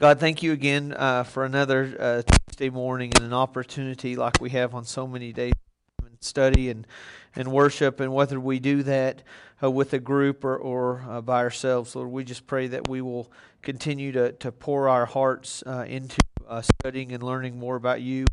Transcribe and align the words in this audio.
God, 0.00 0.20
thank 0.20 0.44
you 0.44 0.52
again 0.52 0.94
uh, 0.96 1.24
for 1.24 1.44
another 1.44 1.96
uh, 1.98 2.22
Tuesday 2.46 2.70
morning 2.70 3.12
and 3.16 3.24
an 3.24 3.32
opportunity 3.32 4.14
like 4.14 4.40
we 4.40 4.50
have 4.50 4.72
on 4.72 4.84
so 4.84 5.08
many 5.08 5.32
days 5.32 5.54
to 6.00 6.08
study 6.20 6.70
and, 6.70 6.86
and 7.34 7.50
worship. 7.50 7.98
And 7.98 8.14
whether 8.14 8.38
we 8.38 8.60
do 8.60 8.84
that 8.84 9.24
uh, 9.60 9.68
with 9.68 9.92
a 9.92 9.98
group 9.98 10.44
or, 10.44 10.56
or 10.56 11.04
uh, 11.08 11.20
by 11.20 11.38
ourselves, 11.38 11.96
Lord, 11.96 12.10
we 12.10 12.22
just 12.22 12.46
pray 12.46 12.68
that 12.68 12.86
we 12.86 13.00
will 13.00 13.28
continue 13.60 14.12
to, 14.12 14.30
to 14.34 14.52
pour 14.52 14.88
our 14.88 15.04
hearts 15.04 15.64
uh, 15.66 15.84
into 15.88 16.18
uh, 16.46 16.62
studying 16.62 17.10
and 17.10 17.20
learning 17.20 17.58
more 17.58 17.74
about 17.74 18.00
you 18.00 18.24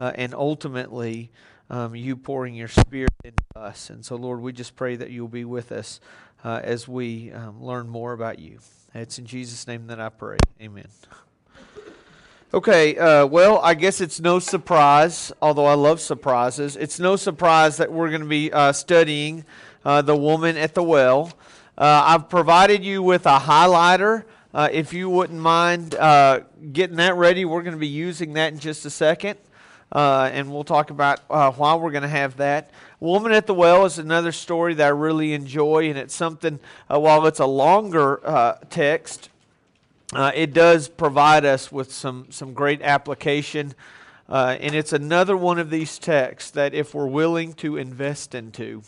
and 0.00 0.34
ultimately 0.34 1.30
um, 1.70 1.94
you 1.94 2.16
pouring 2.16 2.56
your 2.56 2.66
spirit 2.66 3.12
into 3.22 3.44
us. 3.54 3.88
And 3.88 4.04
so, 4.04 4.16
Lord, 4.16 4.40
we 4.40 4.52
just 4.52 4.74
pray 4.74 4.96
that 4.96 5.10
you'll 5.10 5.28
be 5.28 5.44
with 5.44 5.70
us 5.70 6.00
uh, 6.42 6.60
as 6.64 6.88
we 6.88 7.30
um, 7.30 7.62
learn 7.62 7.88
more 7.88 8.14
about 8.14 8.40
you. 8.40 8.58
It's 8.96 9.18
in 9.18 9.26
Jesus' 9.26 9.66
name 9.66 9.88
that 9.88 9.98
I 9.98 10.08
pray. 10.08 10.36
Amen. 10.62 10.86
Okay, 12.52 12.96
uh, 12.96 13.26
well, 13.26 13.58
I 13.58 13.74
guess 13.74 14.00
it's 14.00 14.20
no 14.20 14.38
surprise, 14.38 15.32
although 15.42 15.64
I 15.66 15.74
love 15.74 16.00
surprises, 16.00 16.76
it's 16.76 17.00
no 17.00 17.16
surprise 17.16 17.78
that 17.78 17.90
we're 17.90 18.10
going 18.10 18.20
to 18.20 18.28
be 18.28 18.52
uh, 18.52 18.72
studying 18.72 19.44
uh, 19.84 20.02
the 20.02 20.14
woman 20.14 20.56
at 20.56 20.74
the 20.74 20.82
well. 20.84 21.32
Uh, 21.76 22.04
I've 22.06 22.28
provided 22.28 22.84
you 22.84 23.02
with 23.02 23.26
a 23.26 23.40
highlighter. 23.40 24.26
Uh, 24.54 24.68
if 24.70 24.92
you 24.92 25.10
wouldn't 25.10 25.40
mind 25.40 25.96
uh, 25.96 26.42
getting 26.72 26.98
that 26.98 27.16
ready, 27.16 27.44
we're 27.44 27.62
going 27.62 27.74
to 27.74 27.80
be 27.80 27.88
using 27.88 28.34
that 28.34 28.52
in 28.52 28.60
just 28.60 28.86
a 28.86 28.90
second. 28.90 29.40
and 29.90 30.52
we'll 30.52 30.62
talk 30.62 30.90
about 30.90 31.18
why 31.28 31.74
we're 31.74 31.90
going 31.90 32.02
to 32.02 32.08
have 32.08 32.36
that. 32.36 32.70
Woman 33.04 33.32
at 33.32 33.46
the 33.46 33.52
Well 33.52 33.84
is 33.84 33.98
another 33.98 34.32
story 34.32 34.72
that 34.72 34.86
I 34.86 34.88
really 34.88 35.34
enjoy, 35.34 35.90
and 35.90 35.98
it's 35.98 36.14
something, 36.14 36.58
while 36.88 37.26
it's 37.26 37.38
a 37.38 37.44
longer 37.44 38.58
text, 38.70 39.28
uh, 40.14 40.32
it 40.34 40.54
does 40.54 40.88
provide 40.88 41.44
us 41.44 41.70
with 41.70 41.92
some, 41.92 42.28
some 42.30 42.54
great 42.54 42.80
application. 42.80 43.74
Uh, 44.26 44.56
and 44.58 44.74
it's 44.74 44.94
another 44.94 45.36
one 45.36 45.58
of 45.58 45.68
these 45.68 45.98
texts 45.98 46.50
that, 46.52 46.72
if 46.72 46.94
we're 46.94 47.06
willing 47.06 47.52
to 47.52 47.76
invest 47.76 48.34
into 48.34 48.80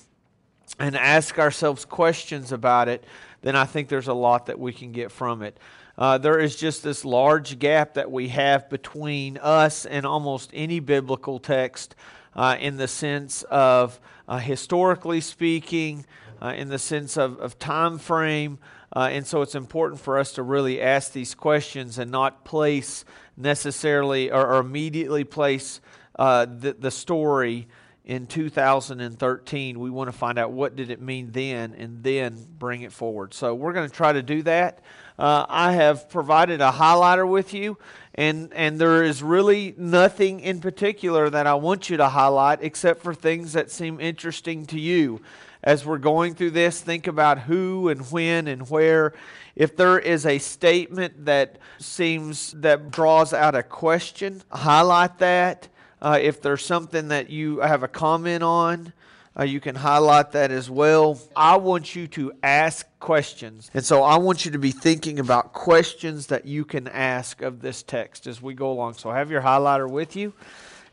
and 0.79 0.97
ask 0.97 1.39
ourselves 1.39 1.85
questions 1.85 2.53
about 2.53 2.89
it, 2.89 3.05
then 3.43 3.55
I 3.55 3.67
think 3.67 3.89
there's 3.89 4.09
a 4.09 4.15
lot 4.15 4.47
that 4.47 4.59
we 4.59 4.73
can 4.73 4.93
get 4.93 5.13
from 5.13 5.43
it. 5.43 5.59
Uh, 5.99 6.17
there 6.17 6.41
is 6.41 6.57
just 6.57 6.83
this 6.83 7.05
large 7.05 7.59
gap 7.59 7.93
that 7.95 8.11
we 8.11 8.29
have 8.29 8.71
between 8.71 9.37
us 9.37 9.85
and 9.85 10.07
almost 10.07 10.51
any 10.55 10.81
biblical 10.81 11.39
text 11.39 11.95
uh, 12.37 12.57
in 12.61 12.77
the 12.77 12.87
sense 12.87 13.43
of 13.45 13.99
uh, 14.29 14.39
historically 14.39 15.21
speaking, 15.21 16.07
uh, 16.41 16.53
in 16.57 16.69
the 16.69 16.79
sense 16.79 17.17
of, 17.17 17.39
of 17.41 17.59
time 17.59 17.99
frame. 17.99 18.59
Uh, 18.95 19.09
and 19.11 19.27
so 19.27 19.43
it's 19.43 19.55
important 19.55 20.01
for 20.01 20.19
us 20.19 20.33
to 20.33 20.43
really 20.43 20.81
ask 20.81 21.13
these 21.13 21.35
questions 21.35 21.99
and 21.99 22.11
not 22.11 22.45
place 22.45 23.05
necessarily 23.37 24.31
or, 24.31 24.47
or 24.47 24.59
immediately 24.59 25.25
place 25.25 25.81
uh, 26.19 26.47
the, 26.47 26.75
the 26.79 26.91
story 26.91 27.67
in 28.05 28.27
2013. 28.27 29.81
We 29.81 29.91
want 29.91 30.09
to 30.09 30.17
find 30.17 30.39
out 30.39 30.53
what 30.53 30.77
did 30.77 30.91
it 30.91 31.03
mean 31.03 31.33
then 31.33 31.75
and 31.75 32.03
then 32.03 32.47
bring 32.59 32.83
it 32.83 32.93
forward. 32.93 33.35
So 33.35 33.55
we're 33.55 33.73
going 33.73 33.89
to 33.89 33.95
try 33.95 34.13
to 34.13 34.23
do 34.23 34.43
that. 34.43 34.81
Uh, 35.19 35.45
I 35.49 35.73
have 35.73 36.09
provided 36.09 36.61
a 36.61 36.71
highlighter 36.71 37.29
with 37.29 37.53
you, 37.53 37.79
and, 38.17 38.53
and 38.55 38.79
there 38.79 39.05
is 39.05 39.23
really 39.23 39.75
nothing 39.77 40.41
in 40.41 40.61
particular 40.61 41.29
that 41.31 41.47
I 41.47 41.55
want 41.55 41.91
you 41.91 41.99
to 41.99 42.09
highlight 42.09 42.63
except 42.63 43.03
for 43.03 43.15
things 43.15 43.53
that 43.53 43.71
seem 43.71 44.01
interesting 44.01 44.67
to 44.67 44.81
you 44.81 45.21
as 45.67 45.85
we're 45.85 45.99
going 45.99 46.35
through 46.35 46.53
this, 46.53 46.81
think 46.81 47.09
about 47.09 47.41
who 47.41 47.89
and 47.89 48.01
when 48.13 48.47
and 48.47 48.71
where. 48.71 49.13
If 49.57 49.77
there 49.77 49.99
is 49.99 50.25
a 50.25 50.39
statement 50.39 51.25
that 51.27 51.59
seems 51.79 52.53
that 52.53 52.93
draws 52.93 53.33
out 53.33 53.57
a 53.57 53.65
question, 53.65 54.43
highlight 54.51 55.19
that. 55.19 55.69
Uh, 56.01 56.21
if 56.23 56.41
there's 56.41 56.65
something 56.65 57.09
that 57.09 57.31
you 57.31 57.59
have 57.59 57.83
a 57.83 57.89
comment 57.89 58.45
on, 58.45 58.93
uh, 59.39 59.45
you 59.45 59.61
can 59.61 59.75
highlight 59.75 60.33
that 60.33 60.51
as 60.51 60.71
well. 60.71 61.19
I 61.35 61.57
want 61.57 61.95
you 61.95 62.07
to 62.09 62.33
ask 62.43 62.87
questions. 63.01 63.71
And 63.75 63.85
so 63.85 64.03
I 64.03 64.17
want 64.17 64.45
you 64.45 64.53
to 64.53 64.59
be 64.59 64.73
thinking 64.73 65.19
about 65.19 65.53
questions 65.53 66.29
that 66.29 66.47
you 66.47 66.65
can 66.65 66.89
ask 66.89 67.43
of 67.43 67.61
this 67.61 67.83
text 67.83 68.27
as 68.27 68.41
we 68.41 68.55
go 68.55 68.71
along. 68.71 68.95
So 68.95 69.11
have 69.11 69.31
your 69.31 69.43
highlighter 69.43 69.91
with 69.91 70.17
you, 70.17 70.33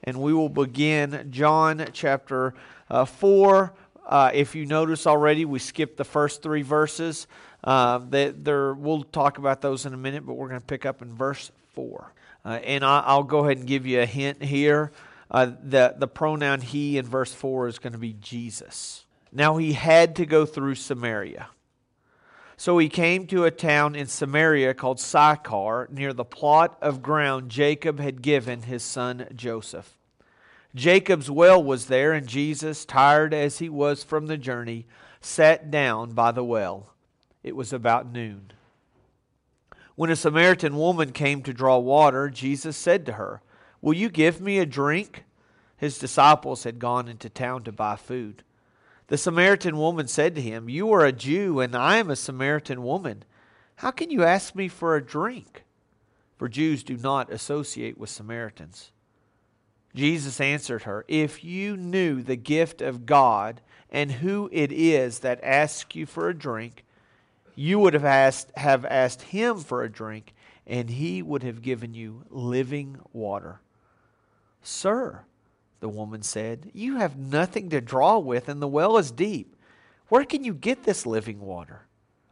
and 0.03 0.22
we 0.22 0.34
will 0.34 0.50
begin 0.50 1.29
John 1.31 1.85
chapter 1.94 2.53
uh, 2.90 3.06
4 3.06 3.73
uh, 4.06 4.31
if 4.34 4.56
you 4.56 4.66
notice 4.66 5.07
already, 5.07 5.45
we 5.45 5.59
skipped 5.59 5.97
the 5.97 6.03
first 6.03 6.41
three 6.41 6.62
verses. 6.62 7.28
Uh, 7.63 8.00
there, 8.09 8.73
we'll 8.73 9.03
talk 9.03 9.38
about 9.38 9.62
those 9.62 9.85
in 9.85 9.94
a 9.94 9.97
minute, 9.97 10.25
but 10.25 10.34
we're 10.34 10.50
going 10.50 10.59
to 10.59 10.66
pick 10.66 10.85
up 10.85 11.01
in 11.01 11.13
verse 11.13 11.51
4. 11.73 12.12
Uh, 12.45 12.50
and 12.50 12.84
I, 12.84 13.16
will 13.16 13.23
go 13.23 13.45
ahead 13.45 13.57
and 13.57 13.68
give 13.68 13.85
you 13.85 14.01
a 14.01 14.06
hint 14.06 14.44
here. 14.44 14.91
Uh, 15.31 15.51
the, 15.63 15.95
the 15.97 16.07
pronoun 16.07 16.61
he 16.61 16.97
in 16.97 17.06
verse 17.06 17.34
4 17.34 17.67
is 17.67 17.79
going 17.79 17.94
to 17.94 18.00
be 18.00 18.13
Jesus. 18.13 19.06
Now 19.31 19.57
he 19.57 19.73
had 19.73 20.16
to 20.17 20.25
go 20.25 20.45
through 20.45 20.75
Samaria. 20.75 21.47
So 22.56 22.78
he 22.78 22.88
came 22.88 23.25
to 23.28 23.45
a 23.45 23.51
town 23.51 23.95
in 23.95 24.07
Samaria 24.07 24.73
called 24.73 25.00
Sychar, 25.00 25.89
near 25.91 26.13
the 26.13 26.23
plot 26.23 26.78
of 26.81 27.01
ground 27.01 27.50
Jacob 27.50 28.00
had 28.00 28.22
given 28.22 28.63
his 28.63 28.83
son 28.83 29.28
Joseph. 29.35 29.97
Jacob's 30.75 31.29
well 31.29 31.62
was 31.63 31.88
there, 31.88 32.13
and 32.13 32.28
Jesus, 32.28 32.85
tired 32.85 33.33
as 33.33 33.59
he 33.59 33.69
was 33.69 34.03
from 34.03 34.28
the 34.28 34.38
journey, 34.38 34.85
sat 35.19 35.72
down 35.72 36.13
by 36.13 36.31
the 36.31 36.44
well. 36.44 36.94
It 37.44 37.56
was 37.56 37.73
about 37.73 38.12
noon. 38.12 38.51
When 39.95 40.09
a 40.09 40.16
Samaritan 40.16 40.75
woman 40.75 41.12
came 41.12 41.44
to 41.44 41.53
draw 41.53 41.78
water, 41.78 42.29
Jesus 42.29 42.75
said 42.78 43.06
to 43.06 43.13
her, 43.13 43.41
Will 43.83 43.94
you 43.94 44.07
give 44.07 44.39
me 44.39 44.59
a 44.59 44.66
drink? 44.66 45.25
His 45.75 45.99
disciples 45.99 46.63
had 46.63 46.79
gone 46.79 47.09
into 47.09 47.29
town 47.29 47.63
to 47.66 47.73
buy 47.73 47.97
food. 47.97 48.41
The 49.07 49.17
Samaritan 49.17 49.75
woman 49.75 50.07
said 50.07 50.35
to 50.35 50.41
him, 50.41 50.69
You 50.69 50.94
are 50.94 51.05
a 51.05 51.11
Jew, 51.11 51.59
and 51.59 51.75
I 51.75 51.97
am 51.97 52.09
a 52.09 52.16
Samaritan 52.16 52.81
woman. 52.81 53.25
How 53.75 53.91
can 53.91 54.09
you 54.09 54.23
ask 54.23 54.55
me 54.55 54.69
for 54.69 54.95
a 54.95 55.03
drink? 55.03 55.63
For 56.38 56.47
Jews 56.47 56.81
do 56.81 56.95
not 56.95 57.29
associate 57.29 57.97
with 57.97 58.09
Samaritans. 58.09 58.94
Jesus 59.94 60.39
answered 60.39 60.83
her, 60.83 61.03
If 61.09 61.44
you 61.44 61.75
knew 61.75 62.23
the 62.23 62.38
gift 62.38 62.81
of 62.81 63.05
God 63.05 63.59
and 63.89 64.13
who 64.13 64.50
it 64.53 64.71
is 64.71 65.19
that 65.19 65.44
asks 65.44 65.94
you 65.94 66.05
for 66.05 66.29
a 66.29 66.33
drink, 66.33 66.85
you 67.53 67.79
would 67.79 67.94
have 67.94 68.05
asked, 68.05 68.50
have 68.55 68.85
asked 68.85 69.23
him 69.23 69.57
for 69.57 69.83
a 69.83 69.91
drink, 69.91 70.33
and 70.65 70.89
he 70.89 71.21
would 71.21 71.44
have 71.44 71.61
given 71.61 71.94
you 71.94 72.23
living 72.29 72.97
water. 73.11 73.59
Sir, 74.63 75.25
the 75.81 75.90
woman 75.90 76.24
said, 76.24 76.72
You 76.74 76.96
have 76.96 77.18
nothing 77.18 77.69
to 77.69 77.81
draw 77.81 78.18
with, 78.18 78.47
and 78.47 78.62
the 78.62 78.68
well 78.68 78.97
is 78.97 79.12
deep. 79.12 79.56
Where 80.07 80.24
can 80.24 80.44
you 80.44 80.53
get 80.53 80.84
this 80.84 81.06
living 81.06 81.41
water? 81.41 81.88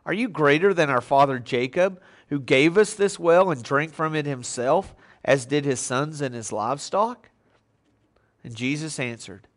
Are 0.05 0.13
you 0.13 0.29
greater 0.29 0.73
than 0.73 0.89
our 0.89 1.01
father 1.01 1.37
Jacob, 1.37 2.01
who 2.29 2.39
gave 2.39 2.77
us 2.77 2.93
this 2.93 3.19
well 3.19 3.51
and 3.51 3.61
drank 3.61 3.93
from 3.93 4.15
it 4.15 4.25
himself, 4.25 4.95
as 5.23 5.45
did 5.45 5.65
his 5.65 5.79
sons 5.79 6.21
and 6.21 6.33
his 6.33 6.51
livestock? 6.51 7.29
And 8.43 8.55
Jesus 8.55 8.99
answered, 8.99 9.47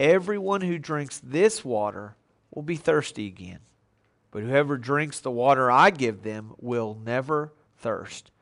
Everyone 0.00 0.62
who 0.62 0.78
drinks 0.78 1.20
this 1.22 1.64
water 1.64 2.16
will 2.50 2.62
be 2.62 2.76
thirsty 2.76 3.26
again. 3.26 3.60
But 4.30 4.42
whoever 4.42 4.76
drinks 4.76 5.20
the 5.20 5.30
water 5.30 5.70
I 5.70 5.90
give 5.90 6.22
them 6.22 6.54
will 6.58 6.98
never 7.04 7.52
thirst. 7.78 8.32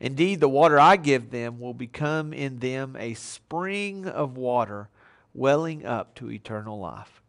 Indeed, 0.00 0.40
the 0.40 0.48
water 0.48 0.78
I 0.78 0.96
give 0.96 1.30
them 1.30 1.58
will 1.58 1.74
become 1.74 2.32
in 2.32 2.60
them 2.60 2.96
a 2.96 3.14
spring 3.14 4.06
of 4.06 4.36
water 4.36 4.88
welling 5.34 5.84
up 5.84 6.14
to 6.16 6.30
eternal 6.30 6.78
life. 6.78 7.20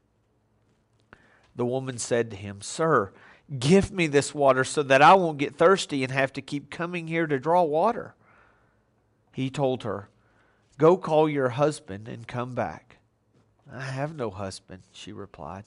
The 1.56 1.66
woman 1.66 1.97
said 1.97 2.29
to 2.29 2.38
him, 2.38 2.62
Sir, 2.62 3.12
give 3.58 3.91
me 3.91 4.08
this 4.08 4.34
water 4.35 4.63
so 4.63 4.84
that 4.84 5.02
I 5.02 5.16
won't 5.16 5.40
get 5.40 5.56
thirsty 5.56 6.03
and 6.03 6.12
have 6.12 6.31
to 6.34 6.41
keep 6.41 6.69
coming 6.69 7.08
here 7.08 7.28
to 7.28 7.40
draw 7.40 7.63
water. 7.63 8.16
He 9.34 9.49
told 9.49 9.84
her, 9.84 10.09
Go 10.78 10.96
call 10.96 11.28
your 11.28 11.49
husband 11.49 12.08
and 12.08 12.28
come 12.28 12.55
back. 12.55 12.97
I 13.72 13.82
have 13.82 14.16
no 14.16 14.29
husband, 14.29 14.84
she 14.91 15.11
replied. 15.11 15.66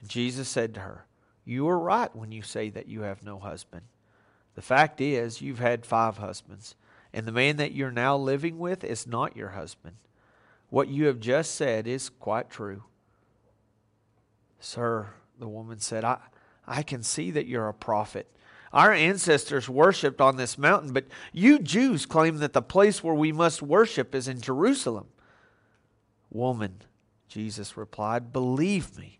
And 0.00 0.08
Jesus 0.08 0.48
said 0.48 0.74
to 0.74 0.80
her, 0.80 1.06
You 1.44 1.68
are 1.68 1.78
right 1.78 2.14
when 2.14 2.30
you 2.30 2.42
say 2.42 2.70
that 2.70 2.86
you 2.88 3.02
have 3.02 3.22
no 3.22 3.38
husband. 3.38 3.82
The 4.54 4.62
fact 4.62 5.00
is, 5.00 5.40
you've 5.40 5.58
had 5.58 5.86
five 5.86 6.18
husbands, 6.18 6.74
and 7.12 7.26
the 7.26 7.32
man 7.32 7.56
that 7.56 7.72
you're 7.72 7.90
now 7.90 8.16
living 8.16 8.58
with 8.58 8.84
is 8.84 9.06
not 9.06 9.36
your 9.36 9.50
husband. 9.50 9.96
What 10.68 10.88
you 10.88 11.06
have 11.06 11.20
just 11.20 11.54
said 11.54 11.86
is 11.86 12.08
quite 12.08 12.50
true. 12.50 12.84
Sir, 14.58 15.08
the 15.38 15.48
woman 15.48 15.78
said, 15.80 16.04
I, 16.04 16.18
I 16.66 16.82
can 16.82 17.02
see 17.02 17.30
that 17.30 17.46
you're 17.46 17.68
a 17.68 17.74
prophet. 17.74 18.28
Our 18.72 18.92
ancestors 18.92 19.68
worshiped 19.68 20.20
on 20.20 20.36
this 20.36 20.58
mountain, 20.58 20.92
but 20.92 21.06
you 21.32 21.58
Jews 21.58 22.06
claim 22.06 22.38
that 22.38 22.52
the 22.52 22.62
place 22.62 23.02
where 23.02 23.14
we 23.14 23.32
must 23.32 23.62
worship 23.62 24.14
is 24.14 24.28
in 24.28 24.40
Jerusalem. 24.40 25.06
Woman, 26.30 26.82
Jesus 27.28 27.76
replied, 27.76 28.32
believe 28.32 28.96
me. 28.96 29.19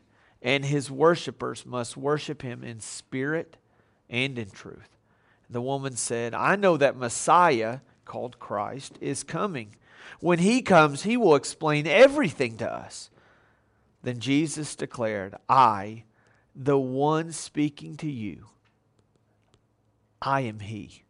and 0.41 0.65
his 0.65 0.89
worshippers 0.89 1.65
must 1.65 1.95
worship 1.95 2.41
him 2.41 2.63
in 2.63 2.79
spirit 2.79 3.57
and 4.09 4.37
in 4.37 4.49
truth. 4.49 4.97
The 5.49 5.61
woman 5.61 5.95
said, 5.95 6.33
I 6.33 6.55
know 6.55 6.77
that 6.77 6.97
Messiah, 6.97 7.79
called 8.05 8.39
Christ, 8.39 8.97
is 9.01 9.23
coming. 9.23 9.75
When 10.19 10.39
he 10.39 10.61
comes, 10.61 11.03
he 11.03 11.17
will 11.17 11.35
explain 11.35 11.85
everything 11.85 12.57
to 12.57 12.71
us. 12.71 13.09
Then 14.03 14.19
Jesus 14.19 14.75
declared, 14.75 15.35
I, 15.47 16.03
the 16.55 16.79
one 16.79 17.31
speaking 17.31 17.97
to 17.97 18.09
you, 18.09 18.45
I 20.21 20.41
am 20.41 20.59
he. 20.59 21.03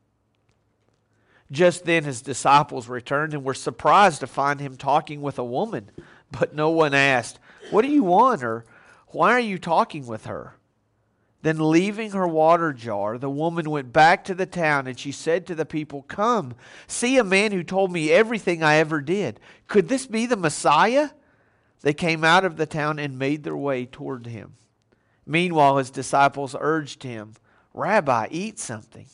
Just 1.52 1.84
then 1.84 2.06
his 2.06 2.22
disciples 2.22 2.88
returned 2.88 3.34
and 3.34 3.44
were 3.44 3.54
surprised 3.54 4.22
to 4.22 4.28
find 4.28 4.60
him 4.60 4.78
talking 4.78 5.22
with 5.22 5.38
a 5.38 5.44
woman. 5.44 5.92
But 6.32 6.56
no 6.56 6.70
one 6.70 6.94
asked, 6.94 7.40
What 7.72 7.82
do 7.82 7.90
you 7.90 8.04
want? 8.04 8.42
or 8.42 8.64
Why 9.12 9.34
are 9.34 9.40
you 9.40 9.58
talking 9.58 10.06
with 10.06 10.26
her? 10.26 10.56
Then, 11.44 11.72
leaving 11.72 12.12
her 12.12 12.28
water 12.28 12.72
jar, 12.72 13.18
the 13.18 13.30
woman 13.30 13.70
went 13.70 13.92
back 13.92 14.24
to 14.26 14.36
the 14.36 14.46
town 14.46 14.86
and 14.86 15.00
she 15.00 15.12
said 15.12 15.48
to 15.48 15.56
the 15.56 15.66
people, 15.66 16.04
Come, 16.04 16.54
see 16.86 17.18
a 17.18 17.24
man 17.24 17.52
who 17.52 17.64
told 17.64 17.92
me 17.92 18.12
everything 18.12 18.62
I 18.62 18.76
ever 18.76 19.02
did. 19.02 19.40
Could 19.68 19.88
this 19.88 20.06
be 20.06 20.28
the 20.28 20.38
Messiah? 20.38 21.10
They 21.82 21.94
came 21.94 22.24
out 22.24 22.46
of 22.46 22.58
the 22.58 22.68
town 22.68 23.00
and 23.00 23.18
made 23.18 23.44
their 23.44 23.58
way 23.58 23.88
toward 23.88 24.28
him. 24.28 24.54
Meanwhile, 25.26 25.78
his 25.78 25.90
disciples 25.90 26.56
urged 26.60 27.02
him, 27.02 27.34
Rabbi, 27.74 28.28
eat 28.30 28.60
something. 28.60 29.08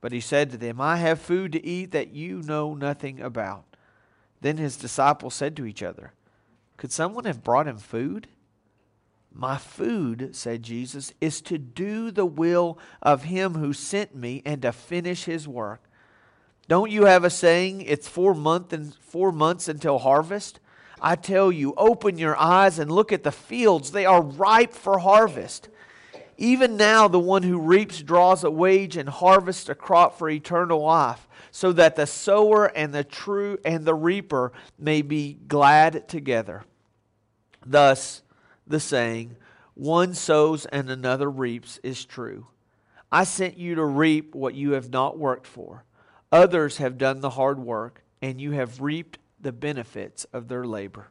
But 0.00 0.12
he 0.12 0.20
said 0.20 0.50
to 0.50 0.56
them, 0.56 0.80
I 0.80 0.96
have 0.96 1.20
food 1.20 1.52
to 1.52 1.64
eat 1.64 1.90
that 1.90 2.14
you 2.14 2.40
know 2.40 2.72
nothing 2.72 3.20
about. 3.20 3.64
Then 4.40 4.56
his 4.56 4.76
disciples 4.76 5.34
said 5.34 5.56
to 5.56 5.66
each 5.66 5.82
other, 5.82 6.14
Could 6.78 6.90
someone 6.90 7.26
have 7.26 7.44
brought 7.44 7.68
him 7.68 7.76
food? 7.76 8.28
My 9.32 9.56
food, 9.56 10.34
said 10.34 10.62
Jesus, 10.62 11.12
is 11.20 11.40
to 11.42 11.56
do 11.56 12.10
the 12.10 12.26
will 12.26 12.78
of 13.00 13.24
him 13.24 13.54
who 13.54 13.72
sent 13.72 14.14
me 14.14 14.42
and 14.44 14.62
to 14.62 14.72
finish 14.72 15.24
his 15.24 15.46
work. 15.46 15.82
Don't 16.68 16.90
you 16.90 17.06
have 17.06 17.24
a 17.24 17.30
saying, 17.30 17.82
it's 17.82 18.08
four, 18.08 18.34
month 18.34 18.72
and 18.72 18.94
four 18.94 19.32
months 19.32 19.68
until 19.68 19.98
harvest? 19.98 20.60
I 21.00 21.16
tell 21.16 21.50
you, 21.50 21.74
open 21.76 22.18
your 22.18 22.36
eyes 22.36 22.78
and 22.78 22.90
look 22.90 23.12
at 23.12 23.24
the 23.24 23.32
fields. 23.32 23.90
They 23.90 24.04
are 24.04 24.22
ripe 24.22 24.72
for 24.74 24.98
harvest. 24.98 25.68
Even 26.36 26.76
now, 26.76 27.08
the 27.08 27.18
one 27.18 27.42
who 27.42 27.58
reaps 27.58 28.02
draws 28.02 28.44
a 28.44 28.50
wage 28.50 28.96
and 28.96 29.08
harvests 29.08 29.68
a 29.68 29.74
crop 29.74 30.18
for 30.18 30.28
eternal 30.28 30.82
life, 30.82 31.28
so 31.50 31.72
that 31.72 31.96
the 31.96 32.06
sower 32.06 32.66
and 32.66 32.92
the 32.92 33.04
true 33.04 33.58
and 33.64 33.84
the 33.84 33.94
reaper 33.94 34.52
may 34.78 35.02
be 35.02 35.38
glad 35.48 36.08
together. 36.08 36.64
Thus, 37.64 38.22
the 38.70 38.80
saying, 38.80 39.36
one 39.74 40.14
sows 40.14 40.66
and 40.66 40.90
another 40.90 41.30
reaps, 41.30 41.78
is 41.82 42.04
true. 42.04 42.46
I 43.12 43.24
sent 43.24 43.56
you 43.56 43.74
to 43.76 43.84
reap 43.84 44.34
what 44.34 44.54
you 44.54 44.72
have 44.72 44.90
not 44.90 45.18
worked 45.18 45.46
for. 45.46 45.84
Others 46.32 46.76
have 46.78 46.98
done 46.98 47.20
the 47.20 47.30
hard 47.30 47.58
work, 47.58 48.02
and 48.22 48.40
you 48.40 48.52
have 48.52 48.80
reaped 48.80 49.18
the 49.40 49.52
benefits 49.52 50.24
of 50.32 50.48
their 50.48 50.64
labor. 50.64 51.10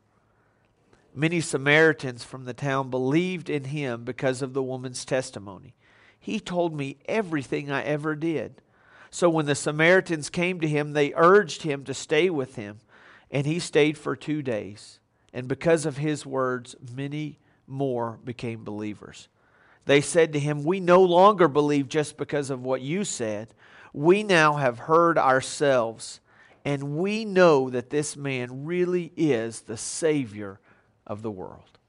Many 1.13 1.41
Samaritans 1.41 2.23
from 2.23 2.45
the 2.45 2.53
town 2.53 2.89
believed 2.89 3.49
in 3.49 3.65
him 3.65 4.05
because 4.05 4.41
of 4.41 4.53
the 4.53 4.63
woman's 4.63 5.03
testimony. 5.03 5.75
He 6.19 6.39
told 6.39 6.75
me 6.75 6.97
everything 7.05 7.71
I 7.71 7.83
ever 7.83 8.15
did. 8.15 8.61
So 9.09 9.29
when 9.29 9.47
the 9.47 9.55
Samaritans 9.55 10.29
came 10.29 10.59
to 10.59 10.67
him, 10.67 10.93
they 10.93 11.13
urged 11.15 11.63
him 11.63 11.83
to 11.85 11.93
stay 11.93 12.29
with 12.29 12.55
him, 12.55 12.79
and 13.31 13.47
he 13.47 13.59
stayed 13.59 13.97
for 13.97 14.15
two 14.15 14.41
days. 14.41 14.99
And 15.33 15.47
because 15.47 15.85
of 15.85 15.97
his 15.97 16.25
words, 16.25 16.75
many 16.95 17.39
more 17.69 18.19
became 18.23 18.63
believers. 18.63 19.27
They 19.85 20.01
said 20.01 20.33
to 20.33 20.39
him, 20.39 20.63
We 20.63 20.79
no 20.79 21.01
longer 21.01 21.47
believe 21.47 21.89
just 21.89 22.17
because 22.17 22.49
of 22.49 22.63
what 22.63 22.81
you 22.81 23.03
said. 23.03 23.53
We 23.93 24.23
now 24.23 24.53
have 24.53 24.77
heard 24.77 25.17
ourselves, 25.17 26.19
and 26.63 26.97
we 26.97 27.25
know 27.25 27.69
that 27.69 27.89
this 27.89 28.15
man 28.15 28.65
really 28.65 29.11
is 29.17 29.61
the 29.61 29.77
Savior 29.77 30.59
of 31.07 31.21
the 31.21 31.31
world. 31.31 31.79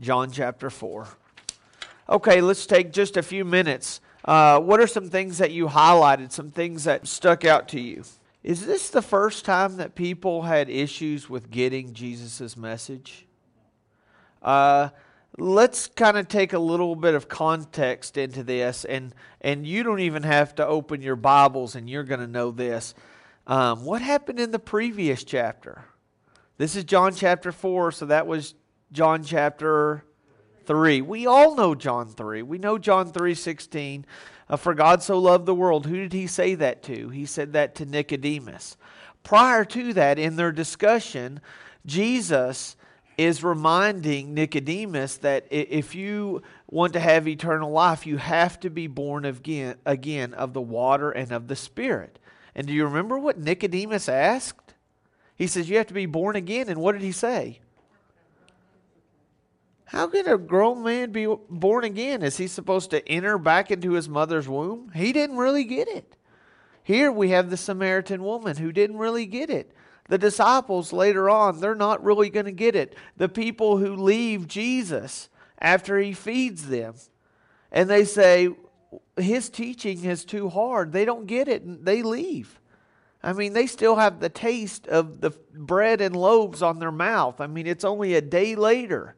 John 0.00 0.30
chapter 0.30 0.70
4. 0.70 1.08
Okay, 2.08 2.40
let's 2.40 2.66
take 2.66 2.92
just 2.92 3.16
a 3.16 3.22
few 3.22 3.44
minutes. 3.44 4.00
Uh, 4.24 4.60
what 4.60 4.80
are 4.80 4.86
some 4.86 5.10
things 5.10 5.38
that 5.38 5.50
you 5.50 5.66
highlighted, 5.66 6.32
some 6.32 6.50
things 6.50 6.84
that 6.84 7.06
stuck 7.06 7.44
out 7.44 7.68
to 7.68 7.80
you? 7.80 8.04
Is 8.42 8.66
this 8.66 8.90
the 8.90 9.02
first 9.02 9.44
time 9.44 9.78
that 9.78 9.94
people 9.94 10.42
had 10.42 10.68
issues 10.68 11.30
with 11.30 11.50
getting 11.50 11.94
Jesus' 11.94 12.56
message? 12.56 13.26
Uh, 14.44 14.90
let's 15.38 15.88
kind 15.88 16.18
of 16.18 16.28
take 16.28 16.52
a 16.52 16.58
little 16.58 16.94
bit 16.94 17.14
of 17.14 17.28
context 17.28 18.18
into 18.18 18.42
this, 18.42 18.84
and 18.84 19.14
and 19.40 19.66
you 19.66 19.82
don't 19.82 20.00
even 20.00 20.22
have 20.22 20.54
to 20.56 20.66
open 20.66 21.02
your 21.02 21.16
Bibles, 21.16 21.74
and 21.74 21.88
you're 21.88 22.04
going 22.04 22.20
to 22.20 22.26
know 22.26 22.50
this. 22.50 22.94
Um, 23.46 23.84
what 23.84 24.02
happened 24.02 24.38
in 24.38 24.50
the 24.50 24.58
previous 24.58 25.24
chapter? 25.24 25.84
This 26.58 26.76
is 26.76 26.84
John 26.84 27.14
chapter 27.14 27.50
four, 27.50 27.90
so 27.90 28.06
that 28.06 28.26
was 28.26 28.54
John 28.92 29.24
chapter 29.24 30.04
three. 30.66 31.00
We 31.00 31.26
all 31.26 31.54
know 31.56 31.74
John 31.74 32.08
three. 32.08 32.42
We 32.42 32.58
know 32.58 32.78
John 32.78 33.10
three 33.10 33.34
sixteen. 33.34 34.06
Uh, 34.48 34.56
For 34.56 34.74
God 34.74 35.02
so 35.02 35.18
loved 35.18 35.46
the 35.46 35.54
world. 35.54 35.86
Who 35.86 35.96
did 35.96 36.12
he 36.12 36.26
say 36.26 36.54
that 36.56 36.82
to? 36.82 37.08
He 37.08 37.24
said 37.24 37.54
that 37.54 37.74
to 37.76 37.86
Nicodemus. 37.86 38.76
Prior 39.22 39.64
to 39.64 39.94
that, 39.94 40.18
in 40.18 40.36
their 40.36 40.52
discussion, 40.52 41.40
Jesus 41.86 42.76
is 43.16 43.44
reminding 43.44 44.34
Nicodemus 44.34 45.18
that 45.18 45.46
if 45.50 45.94
you 45.94 46.42
want 46.68 46.92
to 46.94 47.00
have 47.00 47.28
eternal 47.28 47.70
life, 47.70 48.06
you 48.06 48.16
have 48.16 48.58
to 48.60 48.70
be 48.70 48.86
born 48.86 49.24
again, 49.24 49.76
again 49.86 50.34
of 50.34 50.52
the 50.52 50.60
water 50.60 51.10
and 51.10 51.30
of 51.32 51.48
the 51.48 51.56
Spirit. 51.56 52.18
And 52.54 52.66
do 52.66 52.72
you 52.72 52.84
remember 52.84 53.18
what 53.18 53.38
Nicodemus 53.38 54.08
asked? 54.08 54.74
He 55.36 55.46
says, 55.46 55.68
You 55.68 55.76
have 55.78 55.88
to 55.88 55.94
be 55.94 56.06
born 56.06 56.36
again. 56.36 56.68
And 56.68 56.80
what 56.80 56.92
did 56.92 57.02
he 57.02 57.12
say? 57.12 57.60
How 59.86 60.08
can 60.08 60.26
a 60.26 60.38
grown 60.38 60.82
man 60.82 61.12
be 61.12 61.32
born 61.48 61.84
again? 61.84 62.22
Is 62.22 62.36
he 62.36 62.48
supposed 62.48 62.90
to 62.90 63.08
enter 63.08 63.38
back 63.38 63.70
into 63.70 63.92
his 63.92 64.08
mother's 64.08 64.48
womb? 64.48 64.90
He 64.94 65.12
didn't 65.12 65.36
really 65.36 65.64
get 65.64 65.88
it. 65.88 66.16
Here 66.82 67.12
we 67.12 67.30
have 67.30 67.48
the 67.48 67.56
Samaritan 67.56 68.22
woman 68.22 68.56
who 68.56 68.72
didn't 68.72 68.98
really 68.98 69.26
get 69.26 69.50
it. 69.50 69.72
The 70.08 70.18
disciples 70.18 70.92
later 70.92 71.30
on, 71.30 71.60
they're 71.60 71.74
not 71.74 72.04
really 72.04 72.28
going 72.28 72.44
to 72.46 72.52
get 72.52 72.76
it. 72.76 72.94
The 73.16 73.28
people 73.28 73.78
who 73.78 73.96
leave 73.96 74.46
Jesus 74.46 75.30
after 75.58 75.98
he 75.98 76.12
feeds 76.12 76.68
them, 76.68 76.94
and 77.72 77.88
they 77.88 78.04
say, 78.04 78.48
His 79.16 79.48
teaching 79.48 80.04
is 80.04 80.24
too 80.24 80.50
hard. 80.50 80.92
They 80.92 81.04
don't 81.04 81.26
get 81.26 81.48
it, 81.48 81.62
and 81.62 81.84
they 81.84 82.02
leave. 82.02 82.60
I 83.22 83.32
mean, 83.32 83.54
they 83.54 83.66
still 83.66 83.96
have 83.96 84.20
the 84.20 84.28
taste 84.28 84.86
of 84.86 85.22
the 85.22 85.30
bread 85.54 86.02
and 86.02 86.14
loaves 86.14 86.60
on 86.60 86.78
their 86.78 86.92
mouth. 86.92 87.40
I 87.40 87.46
mean, 87.46 87.66
it's 87.66 87.84
only 87.84 88.14
a 88.14 88.20
day 88.20 88.54
later, 88.54 89.14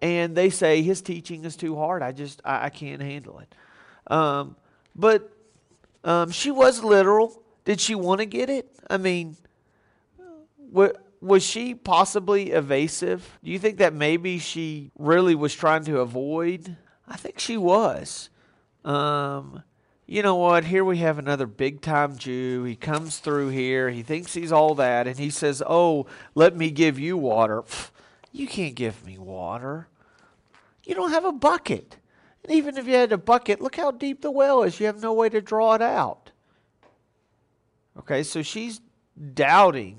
and 0.00 0.36
they 0.36 0.50
say, 0.50 0.82
His 0.82 1.02
teaching 1.02 1.44
is 1.44 1.56
too 1.56 1.74
hard. 1.74 2.02
I 2.02 2.12
just, 2.12 2.40
I, 2.44 2.66
I 2.66 2.70
can't 2.70 3.02
handle 3.02 3.40
it. 3.40 3.52
Um, 4.12 4.54
but 4.94 5.32
um, 6.04 6.30
she 6.30 6.52
was 6.52 6.84
literal. 6.84 7.42
Did 7.64 7.80
she 7.80 7.96
want 7.96 8.20
to 8.20 8.26
get 8.26 8.48
it? 8.48 8.68
I 8.88 8.96
mean, 8.96 9.36
was 10.72 11.42
she 11.42 11.74
possibly 11.74 12.50
evasive? 12.50 13.38
Do 13.44 13.50
you 13.50 13.58
think 13.58 13.78
that 13.78 13.94
maybe 13.94 14.38
she 14.38 14.90
really 14.98 15.34
was 15.34 15.54
trying 15.54 15.84
to 15.84 16.00
avoid? 16.00 16.76
I 17.06 17.16
think 17.16 17.38
she 17.38 17.56
was. 17.56 18.28
Um, 18.84 19.62
you 20.06 20.22
know 20.22 20.34
what? 20.34 20.64
Here 20.64 20.84
we 20.84 20.98
have 20.98 21.18
another 21.18 21.46
big 21.46 21.80
time 21.80 22.16
Jew. 22.16 22.64
He 22.64 22.74
comes 22.74 23.18
through 23.18 23.48
here. 23.50 23.90
He 23.90 24.02
thinks 24.02 24.34
he's 24.34 24.52
all 24.52 24.74
that. 24.74 25.06
And 25.06 25.18
he 25.18 25.30
says, 25.30 25.62
Oh, 25.66 26.06
let 26.34 26.56
me 26.56 26.70
give 26.70 26.98
you 26.98 27.16
water. 27.16 27.62
You 28.32 28.46
can't 28.46 28.74
give 28.74 29.06
me 29.06 29.16
water. 29.16 29.88
You 30.84 30.94
don't 30.94 31.10
have 31.10 31.24
a 31.24 31.32
bucket. 31.32 31.98
And 32.42 32.52
even 32.52 32.76
if 32.76 32.86
you 32.86 32.94
had 32.94 33.12
a 33.12 33.18
bucket, 33.18 33.60
look 33.60 33.76
how 33.76 33.92
deep 33.92 34.22
the 34.22 34.30
well 34.30 34.64
is. 34.64 34.80
You 34.80 34.86
have 34.86 35.00
no 35.00 35.12
way 35.12 35.28
to 35.28 35.40
draw 35.40 35.74
it 35.74 35.82
out. 35.82 36.32
Okay, 37.96 38.22
so 38.22 38.42
she's 38.42 38.80
doubting 39.34 39.98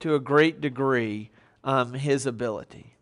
to 0.00 0.14
a 0.14 0.20
great 0.20 0.60
degree 0.60 1.30
um, 1.64 1.94
his 1.94 2.26
ability. 2.26 2.94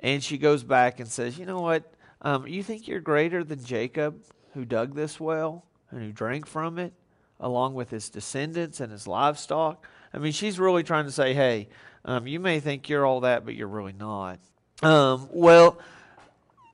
And 0.00 0.22
she 0.22 0.38
goes 0.38 0.62
back 0.62 1.00
and 1.00 1.08
says, 1.08 1.38
You 1.38 1.46
know 1.46 1.60
what? 1.60 1.92
Um, 2.22 2.46
you 2.46 2.62
think 2.62 2.88
you're 2.88 3.00
greater 3.00 3.44
than 3.44 3.64
Jacob, 3.64 4.22
who 4.54 4.64
dug 4.64 4.94
this 4.94 5.20
well 5.20 5.64
and 5.90 6.02
who 6.02 6.12
drank 6.12 6.46
from 6.46 6.78
it? 6.78 6.92
along 7.40 7.74
with 7.74 7.90
his 7.90 8.08
descendants 8.08 8.80
and 8.80 8.92
his 8.92 9.06
livestock. 9.06 9.86
I 10.12 10.18
mean, 10.18 10.32
she's 10.32 10.58
really 10.58 10.82
trying 10.82 11.04
to 11.04 11.12
say, 11.12 11.34
hey, 11.34 11.68
um, 12.04 12.26
you 12.26 12.40
may 12.40 12.60
think 12.60 12.88
you're 12.88 13.06
all 13.06 13.20
that, 13.20 13.44
but 13.44 13.54
you're 13.54 13.68
really 13.68 13.92
not. 13.92 14.38
Um, 14.82 15.28
well, 15.32 15.78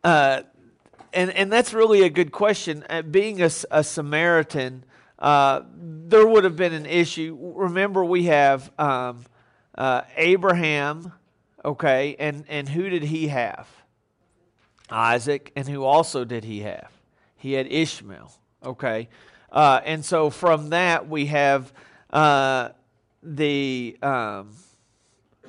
uh, 0.02 0.42
and 1.12 1.30
and 1.30 1.50
that's 1.50 1.72
really 1.72 2.02
a 2.02 2.10
good 2.10 2.32
question. 2.32 2.84
Uh, 2.90 3.02
being 3.02 3.40
a, 3.40 3.50
a 3.70 3.82
Samaritan, 3.82 4.84
uh, 5.18 5.62
there 5.74 6.26
would 6.26 6.44
have 6.44 6.56
been 6.56 6.74
an 6.74 6.86
issue. 6.86 7.36
Remember, 7.40 8.04
we 8.04 8.24
have 8.24 8.70
um, 8.78 9.24
uh, 9.76 10.02
Abraham, 10.16 11.12
okay, 11.64 12.16
and 12.19 12.45
and 12.49 12.69
who 12.69 12.88
did 12.88 13.04
he 13.04 13.28
have? 13.28 13.69
Isaac, 14.90 15.52
and 15.57 15.69
who 15.69 15.85
also 15.85 16.25
did 16.25 16.45
he 16.45 16.61
have? 16.61 16.90
He 17.37 17.54
had 17.54 17.66
Ishmael, 17.66 18.33
okay, 18.64 19.09
uh, 19.50 19.81
and 19.85 20.04
so 20.04 20.31
from 20.31 20.71
that 20.71 21.09
we 21.09 21.26
have 21.26 21.73
uh, 22.11 22.71
the 23.23 23.97
um, 24.02 24.50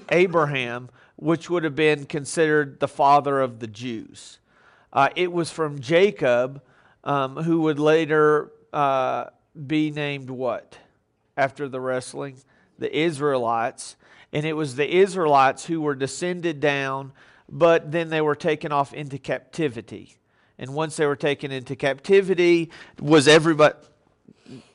Abraham, 0.09 0.89
which 1.15 1.49
would 1.49 1.63
have 1.63 1.75
been 1.75 2.05
considered 2.05 2.79
the 2.79 2.87
father 2.87 3.41
of 3.41 3.59
the 3.59 3.67
Jews. 3.67 4.39
Uh, 4.91 5.09
it 5.15 5.31
was 5.31 5.51
from 5.51 5.79
Jacob, 5.79 6.61
um, 7.03 7.35
who 7.35 7.61
would 7.61 7.79
later 7.79 8.51
uh, 8.71 9.25
be 9.67 9.91
named 9.91 10.29
what? 10.29 10.77
After 11.37 11.67
the 11.67 11.81
wrestling? 11.81 12.37
The 12.79 12.97
Israelites. 12.97 13.95
And 14.33 14.45
it 14.45 14.53
was 14.53 14.75
the 14.75 14.97
Israelites 14.97 15.65
who 15.65 15.81
were 15.81 15.95
descended 15.95 16.59
down, 16.59 17.13
but 17.49 17.91
then 17.91 18.09
they 18.09 18.21
were 18.21 18.35
taken 18.35 18.71
off 18.71 18.93
into 18.93 19.17
captivity. 19.17 20.17
And 20.57 20.73
once 20.73 20.95
they 20.95 21.05
were 21.05 21.15
taken 21.15 21.51
into 21.51 21.75
captivity, 21.75 22.71
was 22.99 23.27
everybody 23.27 23.75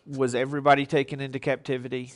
was 0.07 0.35
everybody 0.35 0.87
taken 0.87 1.21
into 1.21 1.39
captivity? 1.39 2.13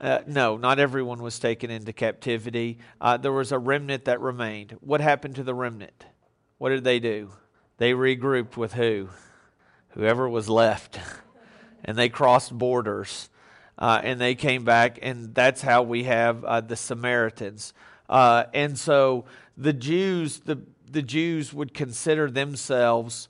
Uh, 0.00 0.20
no, 0.26 0.56
not 0.56 0.78
everyone 0.78 1.22
was 1.22 1.38
taken 1.38 1.70
into 1.70 1.92
captivity. 1.92 2.78
Uh, 3.00 3.16
there 3.16 3.32
was 3.32 3.52
a 3.52 3.58
remnant 3.58 4.04
that 4.04 4.20
remained. 4.20 4.76
What 4.80 5.00
happened 5.00 5.36
to 5.36 5.42
the 5.42 5.54
remnant? 5.54 6.06
What 6.58 6.70
did 6.70 6.84
they 6.84 7.00
do? 7.00 7.30
They 7.78 7.92
regrouped 7.92 8.56
with 8.56 8.74
who? 8.74 9.08
Whoever 9.90 10.28
was 10.28 10.48
left. 10.48 10.98
and 11.84 11.96
they 11.96 12.08
crossed 12.08 12.56
borders. 12.56 13.28
Uh, 13.78 14.00
and 14.02 14.20
they 14.20 14.34
came 14.34 14.64
back, 14.64 14.98
and 15.02 15.34
that's 15.34 15.62
how 15.62 15.82
we 15.82 16.04
have 16.04 16.44
uh, 16.44 16.60
the 16.60 16.74
Samaritans. 16.74 17.72
Uh, 18.08 18.44
and 18.52 18.76
so 18.76 19.24
the 19.56 19.72
Jews, 19.72 20.40
the, 20.40 20.60
the 20.90 21.02
Jews 21.02 21.54
would 21.54 21.72
consider 21.74 22.28
themselves 22.30 23.28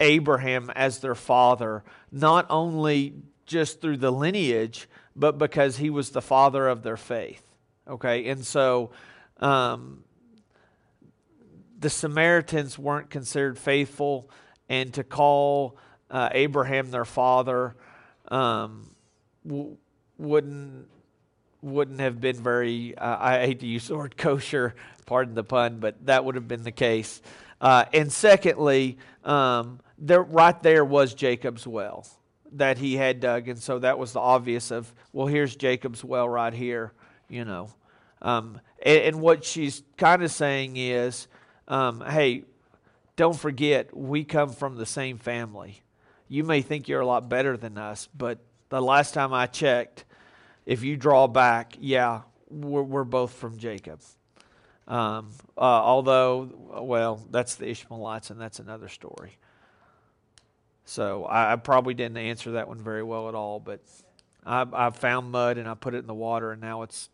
Abraham 0.00 0.70
as 0.74 0.98
their 0.98 1.14
father, 1.14 1.84
not 2.10 2.46
only 2.50 3.14
just 3.46 3.80
through 3.80 3.98
the 3.98 4.10
lineage, 4.10 4.88
but 5.14 5.38
because 5.38 5.76
he 5.76 5.90
was 5.90 6.10
the 6.10 6.22
father 6.22 6.66
of 6.68 6.82
their 6.82 6.96
faith. 6.96 7.42
Okay, 7.86 8.28
and 8.28 8.44
so 8.44 8.90
um, 9.38 10.02
the 11.78 11.90
Samaritans 11.90 12.78
weren't 12.78 13.10
considered 13.10 13.58
faithful, 13.58 14.28
and 14.68 14.92
to 14.94 15.04
call 15.04 15.76
uh, 16.10 16.30
Abraham 16.32 16.90
their 16.90 17.04
father 17.04 17.76
um, 18.28 18.93
w- 19.46 19.76
wouldn't 20.18 20.88
wouldn't 21.62 22.00
have 22.00 22.20
been 22.20 22.36
very. 22.36 22.96
Uh, 22.96 23.16
I 23.18 23.46
hate 23.46 23.60
to 23.60 23.66
use 23.66 23.88
the 23.88 23.96
word 23.96 24.16
kosher, 24.16 24.74
pardon 25.06 25.34
the 25.34 25.44
pun, 25.44 25.78
but 25.80 26.06
that 26.06 26.24
would 26.24 26.34
have 26.34 26.46
been 26.46 26.62
the 26.62 26.72
case. 26.72 27.22
Uh, 27.60 27.86
and 27.92 28.12
secondly, 28.12 28.98
um, 29.24 29.80
there 29.98 30.22
right 30.22 30.60
there 30.62 30.84
was 30.84 31.14
Jacob's 31.14 31.66
well 31.66 32.06
that 32.52 32.78
he 32.78 32.96
had 32.96 33.20
dug, 33.20 33.48
and 33.48 33.58
so 33.58 33.78
that 33.78 33.98
was 33.98 34.12
the 34.12 34.20
obvious 34.20 34.70
of 34.70 34.92
well, 35.12 35.26
here's 35.26 35.56
Jacob's 35.56 36.04
well 36.04 36.28
right 36.28 36.52
here, 36.52 36.92
you 37.28 37.44
know. 37.44 37.70
Um, 38.22 38.60
and, 38.82 39.00
and, 39.02 39.20
what 39.20 39.44
she's 39.44 39.82
kind 39.98 40.22
of 40.22 40.30
saying 40.30 40.76
is 40.76 41.28
um, 41.68 42.02
hey, 42.06 42.44
don't 43.16 43.38
forget, 43.38 43.96
we 43.96 44.24
come 44.24 44.50
from 44.50 44.76
the 44.76 44.86
same 44.86 45.18
family. 45.18 45.82
You 46.28 46.44
may 46.44 46.62
think 46.62 46.88
you're 46.88 47.00
a 47.00 47.06
lot 47.06 47.28
better 47.28 47.56
than 47.56 47.76
us, 47.76 48.08
but 48.16 48.38
the 48.74 48.82
last 48.82 49.14
time 49.14 49.32
I 49.32 49.46
checked, 49.46 50.04
if 50.66 50.82
you 50.82 50.96
draw 50.96 51.26
back, 51.26 51.76
yeah, 51.80 52.22
we're, 52.50 52.82
we're 52.82 53.04
both 53.04 53.32
from 53.32 53.58
Jacob. 53.58 54.00
Um, 54.88 55.30
uh, 55.56 55.60
although, 55.60 56.50
well, 56.82 57.20
that's 57.30 57.54
the 57.54 57.68
Ishmaelites, 57.68 58.30
and 58.30 58.40
that's 58.40 58.58
another 58.58 58.88
story. 58.88 59.38
So 60.84 61.24
I, 61.24 61.52
I, 61.52 61.56
probably 61.56 61.94
didn't 61.94 62.18
answer 62.18 62.52
that 62.52 62.68
one 62.68 62.82
very 62.82 63.02
well 63.02 63.28
at 63.28 63.34
all, 63.34 63.60
but 63.60 63.80
I, 64.44 64.66
I 64.72 64.90
found 64.90 65.30
mud 65.30 65.56
and 65.56 65.66
I 65.66 65.74
put 65.74 65.94
it 65.94 65.98
in 65.98 66.06
the 66.06 66.12
water, 66.12 66.52
and 66.52 66.60
now 66.60 66.82
it's 66.82 67.08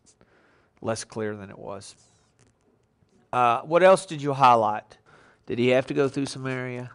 less 0.81 1.03
clear 1.03 1.35
than 1.35 1.49
it 1.49 1.57
was. 1.57 1.95
Uh, 3.31 3.61
what 3.61 3.83
else 3.83 4.05
did 4.05 4.21
you 4.21 4.33
highlight? 4.33 4.97
Did 5.45 5.59
he 5.59 5.69
have 5.69 5.85
to 5.87 5.93
go 5.93 6.09
through 6.09 6.25
Samaria? 6.25 6.91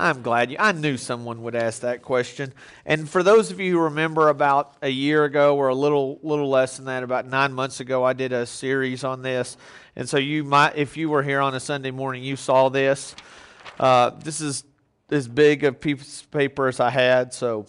I'm 0.00 0.22
glad 0.22 0.50
you. 0.50 0.56
I 0.58 0.72
knew 0.72 0.96
someone 0.96 1.42
would 1.42 1.54
ask 1.54 1.82
that 1.82 2.02
question. 2.02 2.52
And 2.86 3.08
for 3.08 3.22
those 3.22 3.50
of 3.50 3.60
you 3.60 3.72
who 3.72 3.84
remember, 3.84 4.28
about 4.28 4.74
a 4.82 4.88
year 4.88 5.24
ago 5.24 5.56
or 5.56 5.68
a 5.68 5.74
little 5.74 6.18
little 6.22 6.48
less 6.48 6.76
than 6.76 6.86
that, 6.86 7.02
about 7.02 7.26
nine 7.26 7.52
months 7.52 7.80
ago, 7.80 8.02
I 8.04 8.12
did 8.12 8.32
a 8.32 8.46
series 8.46 9.04
on 9.04 9.22
this. 9.22 9.56
And 9.96 10.08
so 10.08 10.16
you 10.16 10.42
might, 10.44 10.76
if 10.76 10.96
you 10.96 11.10
were 11.10 11.22
here 11.22 11.40
on 11.40 11.54
a 11.54 11.60
Sunday 11.60 11.90
morning, 11.90 12.22
you 12.22 12.36
saw 12.36 12.68
this. 12.68 13.14
Uh, 13.78 14.10
this 14.10 14.40
is 14.40 14.64
as 15.10 15.28
big 15.28 15.64
a 15.64 15.72
piece 15.72 16.22
of 16.22 16.30
paper 16.30 16.68
as 16.68 16.80
I 16.80 16.90
had, 16.90 17.34
so 17.34 17.66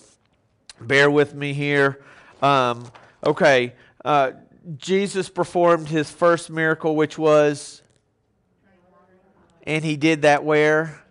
bear 0.79 1.11
with 1.11 1.33
me 1.33 1.53
here. 1.53 2.03
Um, 2.41 2.85
okay, 3.25 3.73
uh, 4.05 4.31
Jesus 4.77 5.29
performed 5.29 5.89
his 5.89 6.09
first 6.09 6.49
miracle, 6.49 6.95
which 6.95 7.17
was 7.17 7.81
and 9.63 9.85
he 9.85 9.95
did 9.95 10.23
that 10.23 10.43
where? 10.43 11.01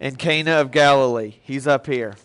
In 0.00 0.16
Cana 0.16 0.60
of 0.60 0.70
Galilee. 0.70 1.34
He's 1.42 1.66
up 1.66 1.86
here. 1.86 2.16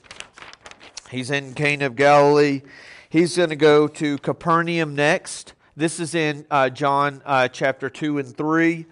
He's 1.10 1.32
in 1.32 1.54
Cana 1.54 1.88
of 1.88 1.96
Galilee. 1.96 2.62
He's 3.10 3.38
going 3.38 3.50
to 3.50 3.56
go 3.56 3.88
to 3.88 4.18
Capernaum 4.20 4.96
next. 4.96 5.54
This 5.76 6.00
is 6.00 6.16
in 6.16 6.46
uh, 6.52 6.70
John 6.70 7.22
uh, 7.26 7.48
chapter 7.48 7.90
2 7.90 8.20
and 8.20 8.36
3. 8.36 8.86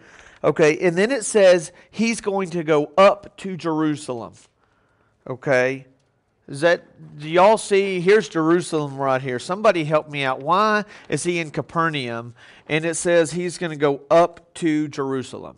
Okay, 0.44 0.78
and 0.80 0.98
then 0.98 1.12
it 1.12 1.26
says 1.26 1.72
he's 1.92 2.22
going 2.22 2.50
to 2.52 2.64
go 2.64 2.92
up 2.98 3.36
to 3.38 3.58
Jerusalem. 3.58 4.34
Okay, 5.28 5.86
is 6.50 6.62
that, 6.62 6.84
do 7.20 7.30
y'all 7.30 7.60
see? 7.60 8.02
Here's 8.02 8.28
Jerusalem 8.28 8.98
right 8.98 9.22
here. 9.22 9.38
Somebody 9.38 9.84
help 9.84 10.10
me 10.10 10.24
out. 10.24 10.42
Why 10.42 10.84
is 11.08 11.24
he 11.24 11.38
in 11.38 11.52
Capernaum? 11.52 12.34
And 12.68 12.86
it 12.86 12.96
says 12.96 13.32
he's 13.32 13.60
going 13.60 13.70
to 13.70 13.78
go 13.78 14.02
up 14.10 14.52
to 14.56 14.88
Jerusalem. 14.88 15.58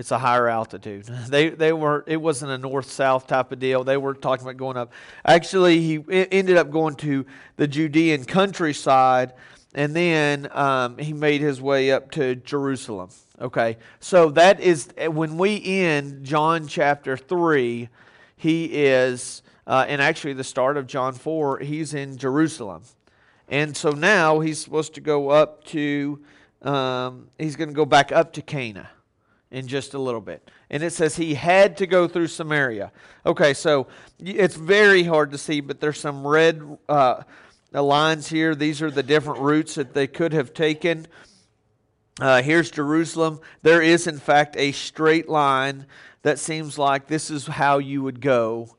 It's 0.00 0.10
a 0.10 0.18
higher 0.18 0.48
altitude. 0.48 1.04
They 1.28 1.50
they 1.50 1.74
were 1.74 2.04
it 2.06 2.16
wasn't 2.16 2.52
a 2.52 2.58
north 2.58 2.90
south 2.90 3.26
type 3.26 3.52
of 3.52 3.58
deal. 3.58 3.84
They 3.84 3.98
were 3.98 4.14
talking 4.14 4.46
about 4.46 4.56
going 4.56 4.78
up. 4.78 4.92
Actually, 5.26 5.82
he 5.82 6.02
ended 6.10 6.56
up 6.56 6.70
going 6.70 6.94
to 6.96 7.26
the 7.56 7.68
Judean 7.68 8.24
countryside, 8.24 9.34
and 9.74 9.94
then 9.94 10.48
um, 10.52 10.96
he 10.96 11.12
made 11.12 11.42
his 11.42 11.60
way 11.60 11.92
up 11.92 12.10
to 12.12 12.34
Jerusalem. 12.34 13.10
Okay, 13.38 13.76
so 14.00 14.30
that 14.30 14.58
is 14.58 14.88
when 14.96 15.36
we 15.36 15.62
end 15.62 16.24
John 16.24 16.66
chapter 16.66 17.18
three. 17.18 17.90
He 18.36 18.64
is, 18.64 19.42
uh, 19.66 19.84
and 19.86 20.00
actually 20.00 20.32
the 20.32 20.44
start 20.44 20.78
of 20.78 20.86
John 20.86 21.12
four. 21.12 21.58
He's 21.58 21.92
in 21.92 22.16
Jerusalem, 22.16 22.84
and 23.50 23.76
so 23.76 23.90
now 23.90 24.40
he's 24.40 24.58
supposed 24.60 24.94
to 24.94 25.02
go 25.02 25.28
up 25.28 25.62
to. 25.66 26.20
Um, 26.62 27.28
he's 27.38 27.56
going 27.56 27.68
to 27.68 27.74
go 27.74 27.84
back 27.84 28.12
up 28.12 28.32
to 28.34 28.42
Cana 28.42 28.88
in 29.50 29.66
just 29.66 29.94
a 29.94 29.98
little 29.98 30.20
bit. 30.20 30.48
And 30.70 30.82
it 30.82 30.92
says 30.92 31.16
he 31.16 31.34
had 31.34 31.76
to 31.78 31.86
go 31.86 32.06
through 32.06 32.28
Samaria. 32.28 32.92
Okay, 33.26 33.54
so 33.54 33.88
it's 34.18 34.56
very 34.56 35.02
hard 35.02 35.32
to 35.32 35.38
see, 35.38 35.60
but 35.60 35.80
there's 35.80 35.98
some 35.98 36.26
red 36.26 36.78
uh, 36.88 37.22
lines 37.72 38.28
here. 38.28 38.54
These 38.54 38.80
are 38.82 38.90
the 38.90 39.02
different 39.02 39.40
routes 39.40 39.74
that 39.74 39.94
they 39.94 40.06
could 40.06 40.32
have 40.32 40.54
taken. 40.54 41.06
Uh, 42.20 42.42
here's 42.42 42.70
Jerusalem. 42.70 43.40
There 43.62 43.82
is, 43.82 44.06
in 44.06 44.18
fact, 44.18 44.56
a 44.56 44.72
straight 44.72 45.28
line 45.28 45.86
that 46.22 46.38
seems 46.38 46.78
like 46.78 47.06
this 47.06 47.30
is 47.30 47.46
how 47.46 47.78
you 47.78 48.02
would 48.02 48.20
go 48.20 48.76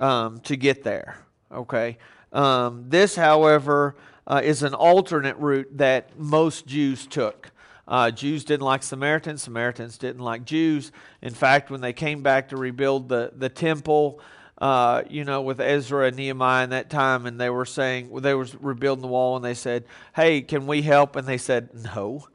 um, 0.00 0.40
to 0.40 0.56
get 0.56 0.84
there. 0.84 1.18
Okay. 1.50 1.98
Um, 2.32 2.84
this, 2.88 3.16
however, 3.16 3.96
uh, 4.26 4.40
is 4.44 4.62
an 4.62 4.74
alternate 4.74 5.36
route 5.38 5.76
that 5.78 6.18
most 6.18 6.66
Jews 6.66 7.06
took. 7.06 7.50
Uh, 7.86 8.10
Jews 8.10 8.44
didn't 8.44 8.64
like 8.64 8.82
Samaritans, 8.82 9.42
Samaritans 9.42 9.98
didn't 9.98 10.22
like 10.22 10.44
Jews. 10.44 10.90
In 11.20 11.34
fact, 11.34 11.70
when 11.70 11.80
they 11.80 11.92
came 11.92 12.22
back 12.22 12.48
to 12.48 12.56
rebuild 12.56 13.08
the, 13.08 13.32
the 13.36 13.48
temple, 13.48 14.20
uh, 14.58 15.02
you 15.10 15.24
know, 15.24 15.42
with 15.42 15.60
Ezra 15.60 16.06
and 16.06 16.16
Nehemiah 16.16 16.64
in 16.64 16.70
that 16.70 16.88
time, 16.88 17.26
and 17.26 17.38
they 17.40 17.50
were 17.50 17.66
saying, 17.66 18.08
well, 18.08 18.22
they 18.22 18.34
were 18.34 18.46
rebuilding 18.60 19.02
the 19.02 19.08
wall, 19.08 19.36
and 19.36 19.44
they 19.44 19.54
said, 19.54 19.84
hey, 20.14 20.40
can 20.40 20.66
we 20.66 20.80
help? 20.80 21.16
And 21.16 21.26
they 21.26 21.38
said, 21.38 21.70
no, 21.74 22.26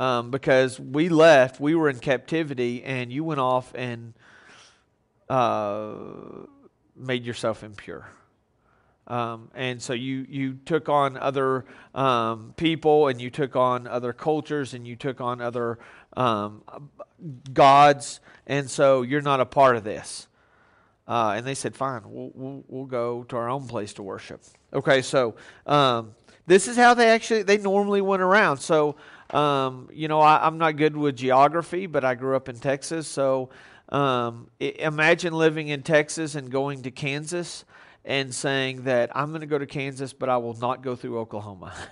um, 0.00 0.30
because 0.30 0.80
we 0.80 1.08
left, 1.08 1.60
we 1.60 1.74
were 1.74 1.88
in 1.88 1.98
captivity, 1.98 2.82
and 2.82 3.12
you 3.12 3.22
went 3.22 3.40
off 3.40 3.72
and 3.74 4.14
uh, 5.28 5.94
made 6.96 7.24
yourself 7.24 7.62
impure. 7.62 8.08
Um, 9.08 9.50
and 9.54 9.80
so 9.80 9.94
you, 9.94 10.26
you 10.28 10.58
took 10.66 10.90
on 10.90 11.16
other 11.16 11.64
um, 11.94 12.52
people 12.56 13.08
and 13.08 13.20
you 13.20 13.30
took 13.30 13.56
on 13.56 13.86
other 13.86 14.12
cultures 14.12 14.74
and 14.74 14.86
you 14.86 14.96
took 14.96 15.20
on 15.20 15.40
other 15.40 15.78
um, 16.16 16.62
gods. 17.52 18.20
And 18.46 18.70
so 18.70 19.02
you're 19.02 19.22
not 19.22 19.40
a 19.40 19.46
part 19.46 19.76
of 19.76 19.84
this. 19.84 20.28
Uh, 21.08 21.32
and 21.36 21.46
they 21.46 21.54
said, 21.54 21.74
fine, 21.74 22.02
we'll, 22.04 22.30
we'll, 22.34 22.64
we'll, 22.68 22.84
go 22.84 23.24
to 23.24 23.36
our 23.36 23.48
own 23.48 23.66
place 23.66 23.94
to 23.94 24.02
worship. 24.02 24.42
Okay, 24.74 25.00
so 25.00 25.36
um, 25.66 26.14
this 26.46 26.68
is 26.68 26.76
how 26.76 26.92
they 26.92 27.08
actually, 27.08 27.42
they 27.42 27.56
normally 27.56 28.02
went 28.02 28.20
around. 28.20 28.58
So, 28.58 28.96
um, 29.30 29.88
you 29.90 30.06
know, 30.06 30.20
I, 30.20 30.46
am 30.46 30.58
not 30.58 30.76
good 30.76 30.94
with 30.94 31.16
geography, 31.16 31.86
but 31.86 32.04
I 32.04 32.14
grew 32.14 32.36
up 32.36 32.50
in 32.50 32.58
Texas. 32.58 33.08
So 33.08 33.48
um, 33.88 34.50
imagine 34.60 35.32
living 35.32 35.68
in 35.68 35.82
Texas 35.82 36.34
and 36.34 36.50
going 36.50 36.82
to 36.82 36.90
Kansas 36.90 37.64
and 38.08 38.34
saying 38.34 38.84
that 38.84 39.14
I'm 39.14 39.28
going 39.28 39.42
to 39.42 39.46
go 39.46 39.58
to 39.58 39.66
Kansas, 39.66 40.14
but 40.14 40.30
I 40.30 40.38
will 40.38 40.54
not 40.54 40.82
go 40.82 40.96
through 40.96 41.18
Oklahoma. 41.20 41.72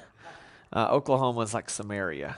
Uh, 0.73 0.88
Oklahoma 0.90 1.42
is 1.42 1.54
like 1.54 1.70
Samaria. 1.70 2.37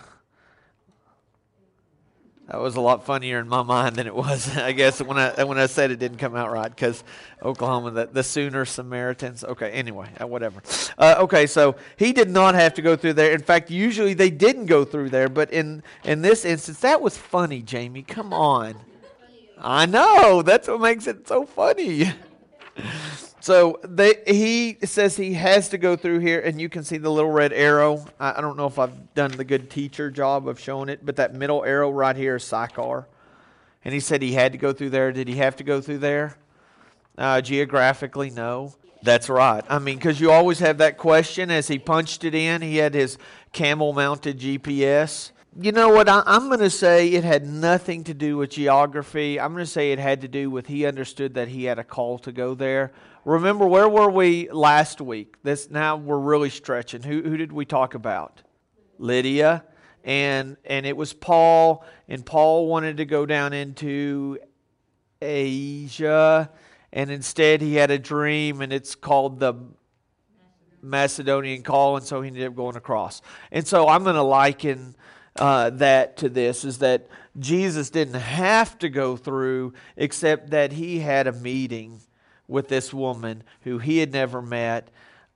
That 2.46 2.60
was 2.60 2.76
a 2.76 2.80
lot 2.80 3.06
funnier 3.06 3.40
in 3.40 3.48
my 3.48 3.62
mind 3.62 3.96
than 3.96 4.06
it 4.06 4.14
was, 4.14 4.54
I 4.56 4.72
guess, 4.72 5.00
when 5.00 5.16
I 5.16 5.42
when 5.44 5.58
I 5.58 5.64
said 5.64 5.90
it 5.90 5.98
didn't 5.98 6.18
come 6.18 6.36
out 6.36 6.52
right 6.52 6.68
because 6.68 7.02
Oklahoma, 7.42 7.90
the, 7.90 8.06
the 8.06 8.22
Sooner 8.22 8.66
Samaritans. 8.66 9.44
Okay, 9.44 9.70
anyway, 9.70 10.10
uh, 10.20 10.26
whatever. 10.26 10.60
Uh, 10.98 11.16
okay, 11.20 11.46
so 11.46 11.76
he 11.96 12.12
did 12.12 12.28
not 12.28 12.54
have 12.54 12.74
to 12.74 12.82
go 12.82 12.96
through 12.96 13.14
there. 13.14 13.32
In 13.32 13.42
fact, 13.42 13.70
usually 13.70 14.12
they 14.12 14.30
didn't 14.30 14.66
go 14.66 14.84
through 14.84 15.08
there, 15.08 15.30
but 15.30 15.50
in 15.50 15.82
in 16.04 16.20
this 16.20 16.44
instance, 16.44 16.80
that 16.80 17.00
was 17.00 17.16
funny, 17.16 17.62
Jamie. 17.62 18.02
Come 18.02 18.34
on. 18.34 18.76
I 19.56 19.86
know. 19.86 20.42
That's 20.42 20.68
what 20.68 20.82
makes 20.82 21.06
it 21.06 21.26
so 21.26 21.46
funny. 21.46 22.12
So 23.40 23.78
they, 23.82 24.14
he 24.26 24.78
says 24.84 25.16
he 25.16 25.34
has 25.34 25.68
to 25.70 25.78
go 25.78 25.96
through 25.96 26.18
here, 26.18 26.40
and 26.40 26.60
you 26.60 26.68
can 26.68 26.82
see 26.82 26.98
the 26.98 27.10
little 27.10 27.30
red 27.30 27.52
arrow. 27.52 28.04
I, 28.18 28.38
I, 28.38 28.40
don't 28.40 28.56
know 28.56 28.66
if 28.66 28.78
I've 28.78 29.14
done 29.14 29.30
the 29.30 29.44
good 29.44 29.70
teacher 29.70 30.10
job 30.10 30.48
of 30.48 30.58
showing 30.58 30.88
it, 30.88 31.06
but 31.06 31.16
that 31.16 31.34
middle 31.34 31.64
arrow 31.64 31.90
right 31.90 32.16
here 32.16 32.36
is 32.36 32.44
Sychar. 32.44 33.06
And 33.84 33.94
he 33.94 34.00
said 34.00 34.22
he 34.22 34.32
had 34.32 34.52
to 34.52 34.58
go 34.58 34.72
through 34.72 34.90
there. 34.90 35.12
Did 35.12 35.28
he 35.28 35.36
have 35.36 35.56
to 35.56 35.64
go 35.64 35.80
through 35.80 35.98
there? 35.98 36.36
Uh, 37.16 37.40
geographically, 37.40 38.30
no. 38.30 38.74
That's 39.02 39.28
right. 39.28 39.64
I 39.68 39.78
mean, 39.78 39.96
because 39.96 40.20
you 40.20 40.32
always 40.32 40.58
have 40.58 40.78
that 40.78 40.98
question 40.98 41.50
as 41.50 41.68
he 41.68 41.78
punched 41.78 42.24
it 42.24 42.34
in. 42.34 42.62
He 42.62 42.78
had 42.78 42.94
his 42.94 43.18
camel 43.52 43.92
mounted 43.92 44.40
GPS. 44.40 45.30
You 45.60 45.72
know 45.72 45.88
what? 45.88 46.08
I, 46.08 46.22
am 46.26 46.48
going 46.48 46.60
to 46.60 46.70
say 46.70 47.08
it 47.08 47.24
had 47.24 47.46
nothing 47.46 48.04
to 48.04 48.14
do 48.14 48.36
with 48.36 48.50
geography. 48.50 49.40
I'm 49.40 49.52
going 49.52 49.64
to 49.64 49.70
say 49.70 49.92
it 49.92 49.98
had 49.98 50.20
to 50.20 50.28
do 50.28 50.50
with 50.50 50.66
he 50.66 50.84
understood 50.86 51.34
that 51.34 51.48
he 51.48 51.64
had 51.64 51.78
a 51.78 51.84
call 51.84 52.18
to 52.20 52.32
go 52.32 52.54
there. 52.54 52.92
Remember, 53.28 53.66
where 53.66 53.90
were 53.90 54.08
we 54.08 54.48
last 54.48 55.02
week? 55.02 55.34
This 55.42 55.70
now 55.70 55.96
we're 55.98 56.18
really 56.18 56.48
stretching. 56.48 57.02
Who, 57.02 57.20
who 57.20 57.36
did 57.36 57.52
we 57.52 57.66
talk 57.66 57.92
about? 57.92 58.40
Lydia. 58.98 59.64
And, 60.02 60.56
and 60.64 60.86
it 60.86 60.96
was 60.96 61.12
Paul, 61.12 61.84
and 62.08 62.24
Paul 62.24 62.68
wanted 62.68 62.96
to 62.96 63.04
go 63.04 63.26
down 63.26 63.52
into 63.52 64.38
Asia, 65.20 66.48
and 66.90 67.10
instead 67.10 67.60
he 67.60 67.74
had 67.74 67.90
a 67.90 67.98
dream, 67.98 68.62
and 68.62 68.72
it's 68.72 68.94
called 68.94 69.40
the 69.40 69.56
Macedonian 70.80 71.62
call, 71.62 71.98
and 71.98 72.06
so 72.06 72.22
he 72.22 72.28
ended 72.28 72.46
up 72.46 72.56
going 72.56 72.76
across. 72.76 73.20
And 73.52 73.66
so 73.66 73.88
I'm 73.88 74.04
going 74.04 74.16
to 74.16 74.22
liken 74.22 74.96
uh, 75.36 75.68
that 75.68 76.16
to 76.18 76.30
this 76.30 76.64
is 76.64 76.78
that 76.78 77.08
Jesus 77.38 77.90
didn't 77.90 78.20
have 78.20 78.78
to 78.78 78.88
go 78.88 79.18
through, 79.18 79.74
except 79.98 80.48
that 80.52 80.72
he 80.72 81.00
had 81.00 81.26
a 81.26 81.32
meeting 81.32 82.00
with 82.48 82.68
this 82.68 82.92
woman 82.92 83.44
who 83.62 83.78
he 83.78 83.98
had 83.98 84.12
never 84.12 84.42
met 84.42 84.88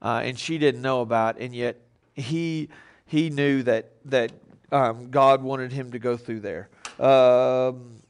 uh, 0.03 0.21
and 0.23 0.37
she 0.37 0.57
didn't 0.57 0.81
know 0.81 1.01
about, 1.01 1.39
and 1.39 1.55
yet 1.55 1.77
he 2.13 2.67
he 3.05 3.29
knew 3.29 3.63
that 3.63 3.93
that 4.05 4.33
um, 4.71 5.09
God 5.09 5.41
wanted 5.41 5.71
him 5.71 5.91
to 5.91 5.99
go 5.99 6.17
through 6.17 6.41
there. 6.41 6.69
Um, 6.99 8.01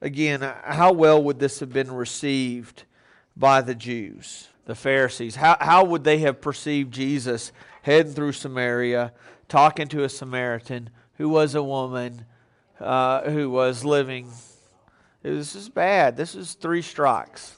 again, 0.00 0.40
how 0.62 0.92
well 0.92 1.20
would 1.24 1.40
this 1.40 1.58
have 1.58 1.72
been 1.72 1.90
received 1.90 2.84
by 3.36 3.62
the 3.62 3.74
Jews, 3.74 4.48
the 4.66 4.76
Pharisees? 4.76 5.34
How 5.34 5.56
how 5.60 5.84
would 5.84 6.04
they 6.04 6.18
have 6.18 6.40
perceived 6.40 6.94
Jesus 6.94 7.50
heading 7.82 8.12
through 8.12 8.32
Samaria, 8.32 9.12
talking 9.48 9.88
to 9.88 10.04
a 10.04 10.08
Samaritan 10.08 10.88
who 11.14 11.28
was 11.28 11.56
a 11.56 11.62
woman 11.64 12.26
uh, 12.78 13.28
who 13.28 13.50
was 13.50 13.84
living? 13.84 14.30
This 15.24 15.56
is 15.56 15.68
bad. 15.68 16.16
This 16.16 16.36
is 16.36 16.54
three 16.54 16.80
strikes 16.80 17.57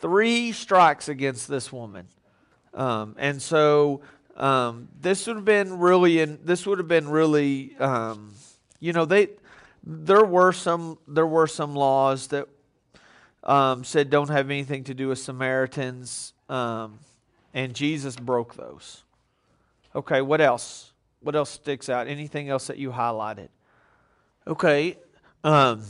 three 0.00 0.52
strikes 0.52 1.08
against 1.08 1.48
this 1.48 1.72
woman. 1.72 2.06
Um, 2.74 3.16
and 3.18 3.40
so 3.40 4.00
um, 4.36 4.88
this 5.00 5.26
would 5.26 5.36
have 5.36 5.44
been 5.44 5.78
really, 5.78 6.20
in, 6.20 6.38
this 6.44 6.66
would 6.66 6.78
have 6.78 6.88
been 6.88 7.08
really, 7.08 7.76
um, 7.78 8.32
you 8.78 8.92
know, 8.92 9.04
they, 9.04 9.28
there 9.84 10.24
were 10.24 10.52
some, 10.52 10.98
there 11.06 11.26
were 11.26 11.46
some 11.46 11.74
laws 11.74 12.28
that 12.28 12.48
um, 13.44 13.84
said 13.84 14.10
don't 14.10 14.30
have 14.30 14.50
anything 14.50 14.84
to 14.84 14.94
do 14.94 15.08
with 15.08 15.18
Samaritans, 15.18 16.34
um, 16.48 16.98
and 17.54 17.74
Jesus 17.74 18.16
broke 18.16 18.54
those. 18.54 19.02
Okay, 19.94 20.20
what 20.20 20.40
else? 20.40 20.92
What 21.20 21.34
else 21.34 21.50
sticks 21.50 21.88
out? 21.88 22.06
Anything 22.06 22.48
else 22.48 22.66
that 22.68 22.78
you 22.78 22.90
highlighted? 22.90 23.48
Okay, 24.46 24.96
um, 25.42 25.82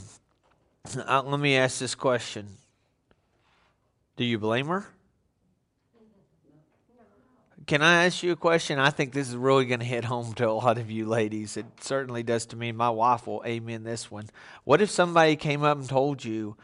uh, 0.97 1.23
let 1.25 1.41
me 1.41 1.57
ask 1.57 1.79
this 1.79 1.95
question 1.95 2.47
do 4.21 4.27
you 4.27 4.39
blame 4.39 4.67
her? 4.67 4.87
Can 7.67 7.81
I 7.81 8.05
ask 8.05 8.23
you 8.23 8.33
a 8.33 8.37
question? 8.37 8.79
I 8.79 8.91
think 8.91 9.15
this 9.15 9.27
is 9.31 9.35
really 9.35 9.65
going 9.65 9.81
to 9.81 9.87
hit 9.87 10.05
home 10.05 10.35
to 10.35 10.47
a 10.47 10.53
lot 10.53 10.77
of 10.77 10.91
you 10.91 11.07
ladies. 11.07 11.57
It 11.57 11.65
certainly 11.81 12.23
does 12.23 12.45
to 12.47 12.57
me. 12.57 12.71
My 12.71 12.91
wife 12.91 13.27
will 13.27 13.43
amen 13.47 13.83
this 13.83 14.11
one. 14.11 14.27
What 14.65 14.83
if 14.83 14.91
somebody 14.91 15.37
came 15.37 15.63
up 15.63 15.79
and 15.79 15.89
told 15.89 16.23
you, 16.23 16.55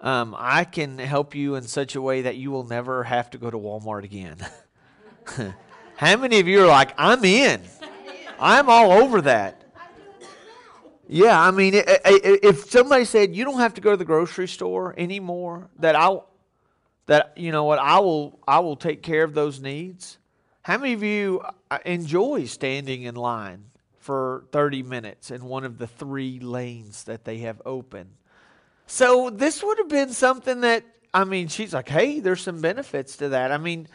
um, 0.00 0.36
I 0.38 0.62
can 0.62 1.00
help 1.00 1.34
you 1.34 1.56
in 1.56 1.64
such 1.64 1.96
a 1.96 2.00
way 2.00 2.22
that 2.22 2.36
you 2.36 2.52
will 2.52 2.62
never 2.62 3.02
have 3.02 3.30
to 3.30 3.38
go 3.38 3.50
to 3.50 3.58
Walmart 3.58 4.04
again? 4.04 4.36
How 5.96 6.16
many 6.16 6.38
of 6.38 6.46
you 6.46 6.62
are 6.62 6.68
like, 6.68 6.94
I'm 6.96 7.24
in? 7.24 7.62
I'm 8.38 8.68
all 8.68 8.92
over 8.92 9.22
that. 9.22 9.60
Yeah, 11.08 11.42
I 11.42 11.50
mean, 11.50 11.72
if 11.74 12.70
somebody 12.70 13.06
said 13.06 13.34
you 13.34 13.44
don't 13.44 13.58
have 13.58 13.74
to 13.74 13.80
go 13.80 13.90
to 13.90 13.96
the 13.96 14.04
grocery 14.04 14.46
store 14.46 14.94
anymore, 14.96 15.68
that 15.80 15.96
I'll 15.96 16.28
that 17.06 17.32
you 17.36 17.52
know 17.52 17.64
what 17.64 17.78
I 17.78 17.98
will 17.98 18.38
I 18.46 18.60
will 18.60 18.76
take 18.76 19.02
care 19.02 19.24
of 19.24 19.34
those 19.34 19.60
needs. 19.60 20.18
How 20.62 20.78
many 20.78 20.92
of 20.92 21.02
you 21.02 21.42
uh, 21.70 21.78
enjoy 21.84 22.44
standing 22.44 23.02
in 23.02 23.16
line 23.16 23.64
for 23.98 24.44
30 24.52 24.84
minutes 24.84 25.30
in 25.30 25.44
one 25.44 25.64
of 25.64 25.78
the 25.78 25.88
three 25.88 26.38
lanes 26.38 27.04
that 27.04 27.24
they 27.24 27.38
have 27.38 27.60
open? 27.66 28.10
So 28.86 29.30
this 29.30 29.62
would 29.62 29.78
have 29.78 29.88
been 29.88 30.12
something 30.12 30.60
that 30.60 30.84
I 31.14 31.24
mean, 31.24 31.48
she's 31.48 31.74
like, 31.74 31.88
"Hey, 31.88 32.20
there's 32.20 32.40
some 32.40 32.60
benefits 32.60 33.16
to 33.18 33.30
that." 33.30 33.52
I 33.52 33.58
mean, 33.58 33.88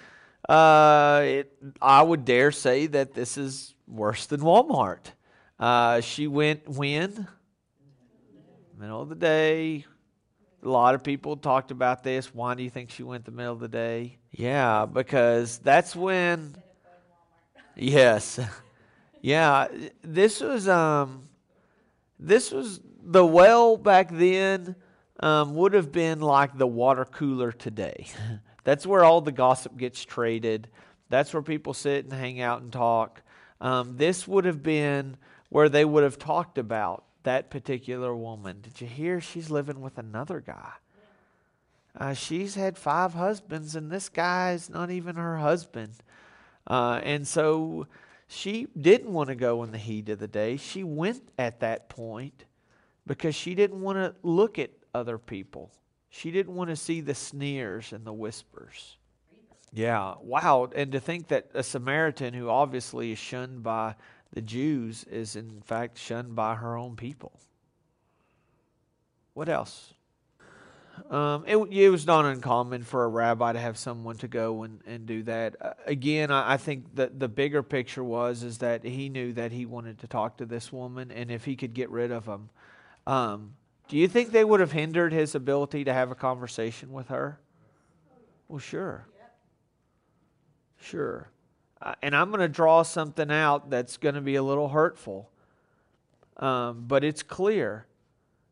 uh, 0.48 1.22
it, 1.24 1.58
I 1.82 2.02
would 2.02 2.26
dare 2.26 2.52
say 2.52 2.88
that 2.88 3.14
this 3.14 3.38
is 3.38 3.74
worse 3.88 4.28
than 4.28 4.42
Walmart. 4.42 5.12
Uh, 5.60 6.02
she 6.02 6.28
went 6.28 6.70
when 6.70 7.28
middle 8.78 9.02
of 9.02 9.10
the 9.10 9.16
day, 9.16 9.86
a 10.64 10.70
lot 10.70 10.96
of 10.96 11.04
people 11.04 11.38
talked 11.38 11.72
about 11.72 12.04
this. 12.04 12.34
Why 12.34 12.56
do 12.56 12.64
you 12.64 12.70
think 12.70 12.92
she 12.92 13.04
went 13.04 13.26
the 13.26 13.32
middle 13.32 13.54
of 13.54 13.60
the 13.60 13.68
day? 13.68 14.18
Yeah, 14.32 14.86
because 14.86 15.60
that's 15.60 15.96
when. 15.96 16.56
Yes, 17.76 18.40
yeah. 19.22 19.68
This 20.02 20.42
was 20.42 20.68
um, 20.68 21.24
this 22.20 22.52
was 22.52 22.80
the 23.04 23.26
well 23.26 23.78
back 23.78 24.10
then. 24.12 24.76
Um, 25.20 25.56
would 25.56 25.74
have 25.74 25.92
been 25.92 26.20
like 26.22 26.56
the 26.56 26.68
water 26.68 27.04
cooler 27.04 27.52
today. 27.52 28.06
That's 28.64 28.86
where 28.86 29.04
all 29.04 29.20
the 29.20 29.32
gossip 29.32 29.76
gets 29.76 30.06
traded. 30.06 30.68
That's 31.10 31.34
where 31.34 31.42
people 31.42 31.74
sit 31.74 32.04
and 32.04 32.14
hang 32.14 32.40
out 32.40 32.62
and 32.62 32.72
talk. 32.72 33.24
Um, 33.60 33.98
this 33.98 34.28
would 34.28 34.46
have 34.46 34.62
been 34.62 35.18
where 35.50 35.70
they 35.70 35.86
would 35.86 36.04
have 36.04 36.20
talked 36.20 36.60
about 36.60 37.04
that 37.28 37.50
particular 37.50 38.16
woman. 38.16 38.62
Did 38.62 38.80
you 38.80 38.88
hear 38.88 39.20
she's 39.20 39.50
living 39.50 39.82
with 39.82 39.98
another 39.98 40.40
guy? 40.40 40.72
Uh, 42.00 42.14
she's 42.14 42.56
had 42.56 42.78
five 42.78 43.14
husbands, 43.14 43.76
and 43.76 43.92
this 43.92 44.08
guy 44.08 44.54
is 44.54 44.70
not 44.70 44.92
even 44.92 45.18
her 45.18 45.38
husband. 45.38 45.92
Uh, 46.68 47.02
and 47.04 47.28
so 47.28 47.86
she 48.28 48.68
didn't 48.80 49.12
want 49.12 49.28
to 49.28 49.36
go 49.36 49.62
in 49.64 49.74
the 49.74 49.78
heat 49.78 50.08
of 50.08 50.20
the 50.20 50.28
day. 50.30 50.56
She 50.56 50.86
went 50.86 51.22
at 51.38 51.60
that 51.60 51.90
point 51.90 52.46
because 53.06 53.36
she 53.36 53.56
didn't 53.56 53.82
want 53.82 53.98
to 53.98 54.16
look 54.24 54.58
at 54.58 54.70
other 54.96 55.18
people. 55.18 55.74
She 56.10 56.32
didn't 56.32 56.56
want 56.56 56.70
to 56.70 56.78
see 56.78 57.02
the 57.02 57.14
sneers 57.14 57.92
and 57.92 58.06
the 58.06 58.14
whispers. 58.14 58.96
Yeah, 59.74 60.14
wow. 60.22 60.70
And 60.74 60.94
to 60.94 61.02
think 61.02 61.28
that 61.28 61.50
a 61.54 61.62
Samaritan 61.62 62.34
who 62.34 62.48
obviously 62.48 63.12
is 63.12 63.20
shunned 63.20 63.64
by 63.64 63.96
the 64.34 64.42
Jews 64.42 65.04
is 65.06 65.36
in 65.36 65.62
fact 65.62 65.98
shunned 65.98 66.36
by 66.36 66.56
her 66.56 66.76
own 66.76 66.96
people. 66.96 67.40
What 69.34 69.50
else? 69.50 69.94
Um, 71.12 71.44
it, 71.46 71.58
it 71.58 71.90
was 71.90 72.08
not 72.08 72.26
uncommon 72.26 72.84
for 72.84 73.04
a 73.04 73.08
rabbi 73.08 73.54
to 73.54 73.60
have 73.60 73.78
someone 73.78 74.18
to 74.18 74.28
go 74.28 74.64
and, 74.64 74.82
and 74.88 75.06
do 75.06 75.24
that. 75.24 75.56
Uh, 75.62 75.74
again, 75.86 76.32
I, 76.32 76.54
I 76.54 76.58
think 76.58 76.96
that 76.96 77.20
the 77.20 77.28
bigger 77.28 77.62
picture 77.62 78.04
was 78.04 78.44
is 78.44 78.58
that 78.60 78.84
he 78.84 79.08
knew 79.08 79.34
that 79.34 79.52
he 79.52 79.66
wanted 79.66 80.00
to 80.00 80.08
talk 80.08 80.38
to 80.38 80.46
this 80.46 80.74
woman, 80.74 81.12
and 81.12 81.32
if 81.32 81.46
he 81.46 81.56
could 81.56 81.74
get 81.74 81.90
rid 81.92 82.12
of 82.12 82.26
him, 82.26 82.50
um, 83.06 83.54
do 83.88 83.96
you 83.96 84.08
think 84.08 84.32
they 84.32 84.44
would 84.44 84.60
have 84.60 84.72
hindered 84.72 85.14
his 85.14 85.34
ability 85.36 85.86
to 85.86 85.94
have 85.94 86.12
a 86.12 86.16
conversation 86.16 86.92
with 86.92 87.08
her? 87.08 87.40
Well, 88.50 88.60
sure. 88.60 89.08
Sure. 90.80 91.30
Uh, 91.82 91.94
and 92.02 92.16
I'm 92.16 92.30
going 92.30 92.40
to 92.42 92.48
draw 92.48 92.84
something 92.84 93.32
out 93.32 93.70
that's 93.70 93.98
going 93.98 94.16
to 94.16 94.22
be 94.22 94.36
a 94.36 94.44
little 94.44 94.70
hurtful. 94.70 95.30
Um, 96.38 96.86
but 96.88 97.04
it's 97.04 97.24
clear 97.24 97.86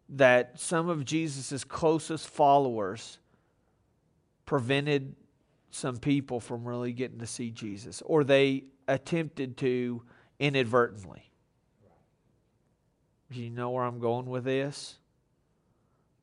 that 0.09 0.59
some 0.59 0.89
of 0.89 1.05
Jesus' 1.05 1.63
closest 1.63 2.27
followers 2.27 3.17
prevented 4.45 5.15
some 5.71 5.97
people 5.97 6.39
from 6.39 6.67
really 6.67 6.93
getting 6.93 7.19
to 7.19 7.27
see 7.27 7.49
Jesus, 7.49 8.01
or 8.05 8.23
they 8.23 8.63
attempted 8.87 9.57
to 9.57 10.03
inadvertently. 10.39 11.29
Do 13.31 13.41
you 13.41 13.49
know 13.49 13.71
where 13.71 13.83
I'm 13.83 13.99
going 13.99 14.27
with 14.27 14.43
this? 14.43 14.99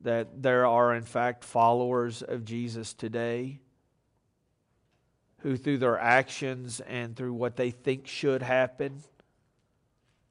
That 0.02 0.42
there 0.42 0.66
are, 0.66 0.94
in 0.94 1.02
fact, 1.02 1.44
followers 1.44 2.22
of 2.22 2.44
Jesus 2.44 2.94
today 2.94 3.60
who, 5.42 5.56
through 5.56 5.78
their 5.78 5.98
actions 5.98 6.80
and 6.80 7.16
through 7.16 7.34
what 7.34 7.56
they 7.56 7.70
think 7.70 8.06
should 8.06 8.42
happen, 8.42 9.02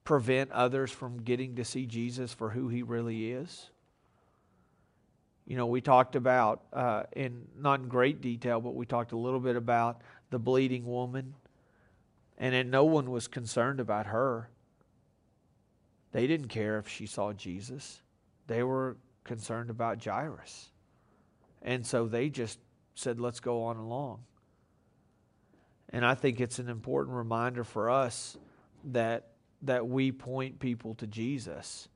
prevent 0.03 0.51
others 0.51 0.89
from 0.89 1.21
getting 1.21 1.55
to 1.55 1.65
see 1.65 1.85
Jesus 1.85 2.33
for 2.33 2.49
who 2.49 2.69
he 2.69 2.81
really 2.81 3.31
is. 3.31 3.69
You 5.45 5.57
know, 5.57 5.67
we 5.67 5.81
talked 5.81 6.15
about, 6.15 6.63
uh, 6.71 7.03
in 7.13 7.47
not 7.57 7.81
in 7.81 7.87
great 7.89 8.21
detail, 8.21 8.61
but 8.61 8.73
we 8.73 8.85
talked 8.85 9.11
a 9.11 9.17
little 9.17 9.39
bit 9.39 9.57
about 9.57 10.01
the 10.29 10.39
bleeding 10.39 10.85
woman, 10.85 11.35
and 12.37 12.53
then 12.53 12.69
no 12.69 12.85
one 12.85 13.11
was 13.11 13.27
concerned 13.27 13.79
about 13.79 14.07
her. 14.07 14.49
They 16.13 16.25
didn't 16.25 16.47
care 16.47 16.77
if 16.77 16.87
she 16.87 17.05
saw 17.05 17.33
Jesus, 17.33 18.01
they 18.47 18.63
were 18.63 18.97
concerned 19.23 19.69
about 19.69 20.03
Jairus. 20.03 20.69
And 21.61 21.85
so 21.85 22.07
they 22.07 22.29
just 22.29 22.59
said, 22.95 23.19
let's 23.19 23.39
go 23.39 23.63
on 23.63 23.77
along. 23.77 24.23
And 25.91 26.05
I 26.05 26.15
think 26.15 26.39
it's 26.39 26.59
an 26.59 26.69
important 26.69 27.15
reminder 27.15 27.63
for 27.63 27.89
us 27.89 28.37
that 28.85 29.27
that 29.63 29.87
we 29.87 30.11
point 30.11 30.59
people 30.59 30.95
to 30.95 31.07
Jesus 31.07 31.87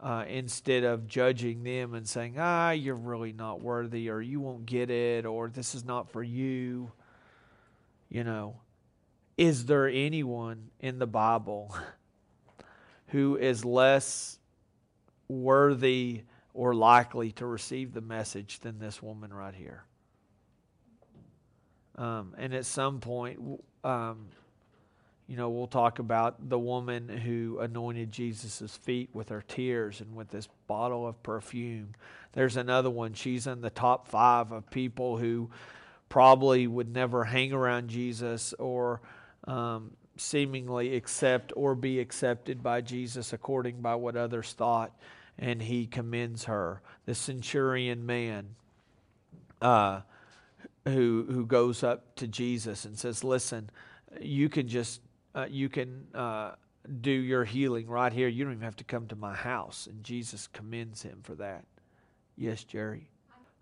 uh, 0.00 0.24
instead 0.28 0.84
of 0.84 1.06
judging 1.06 1.62
them 1.62 1.94
and 1.94 2.08
saying, 2.08 2.36
ah, 2.38 2.70
you're 2.70 2.94
really 2.94 3.32
not 3.32 3.60
worthy, 3.60 4.10
or 4.10 4.20
you 4.20 4.40
won't 4.40 4.66
get 4.66 4.90
it, 4.90 5.26
or 5.26 5.48
this 5.48 5.74
is 5.74 5.84
not 5.84 6.10
for 6.10 6.22
you. 6.22 6.90
You 8.08 8.24
know, 8.24 8.60
is 9.36 9.66
there 9.66 9.88
anyone 9.88 10.70
in 10.80 10.98
the 10.98 11.06
Bible 11.06 11.76
who 13.08 13.36
is 13.36 13.64
less 13.64 14.38
worthy 15.28 16.22
or 16.54 16.74
likely 16.74 17.32
to 17.32 17.46
receive 17.46 17.92
the 17.92 18.00
message 18.00 18.60
than 18.60 18.78
this 18.78 19.02
woman 19.02 19.32
right 19.32 19.54
here? 19.54 19.84
Um, 21.98 22.34
and 22.38 22.54
at 22.54 22.64
some 22.64 23.00
point, 23.00 23.40
um, 23.82 24.28
you 25.26 25.36
know, 25.36 25.50
we'll 25.50 25.66
talk 25.66 25.98
about 25.98 26.48
the 26.48 26.58
woman 26.58 27.08
who 27.08 27.58
anointed 27.58 28.12
Jesus' 28.12 28.76
feet 28.78 29.10
with 29.12 29.28
her 29.28 29.42
tears 29.46 30.00
and 30.00 30.16
with 30.16 30.30
this 30.30 30.48
bottle 30.68 31.06
of 31.06 31.22
perfume. 31.22 31.94
There's 32.32 32.56
another 32.56 32.88
one. 32.88 33.12
She's 33.12 33.46
in 33.46 33.60
the 33.60 33.68
top 33.68 34.08
five 34.08 34.52
of 34.52 34.70
people 34.70 35.18
who 35.18 35.50
probably 36.08 36.66
would 36.66 36.94
never 36.94 37.24
hang 37.24 37.52
around 37.52 37.88
Jesus 37.88 38.54
or 38.54 39.02
um, 39.44 39.90
seemingly 40.16 40.94
accept 40.94 41.52
or 41.56 41.74
be 41.74 42.00
accepted 42.00 42.62
by 42.62 42.80
Jesus 42.80 43.32
according 43.32 43.82
by 43.82 43.96
what 43.96 44.16
others 44.16 44.52
thought. 44.52 44.96
And 45.38 45.60
he 45.60 45.86
commends 45.86 46.44
her. 46.44 46.80
The 47.06 47.14
centurion 47.14 48.06
man 48.06 48.54
uh, 49.60 50.00
who, 50.88 51.26
who 51.28 51.46
goes 51.46 51.82
up 51.82 52.14
to 52.16 52.26
Jesus 52.26 52.84
and 52.84 52.98
says, 52.98 53.24
Listen, 53.24 53.70
you 54.20 54.48
can 54.48 54.68
just 54.68 55.00
uh, 55.34 55.46
you 55.48 55.68
can 55.68 56.06
uh, 56.14 56.52
do 57.00 57.10
your 57.10 57.44
healing 57.44 57.86
right 57.86 58.12
here. 58.12 58.28
You 58.28 58.44
don't 58.44 58.54
even 58.54 58.64
have 58.64 58.76
to 58.76 58.84
come 58.84 59.06
to 59.08 59.16
my 59.16 59.34
house. 59.34 59.86
And 59.86 60.02
Jesus 60.02 60.46
commends 60.46 61.02
him 61.02 61.20
for 61.22 61.34
that. 61.36 61.64
Yes, 62.36 62.64
Jerry. 62.64 63.10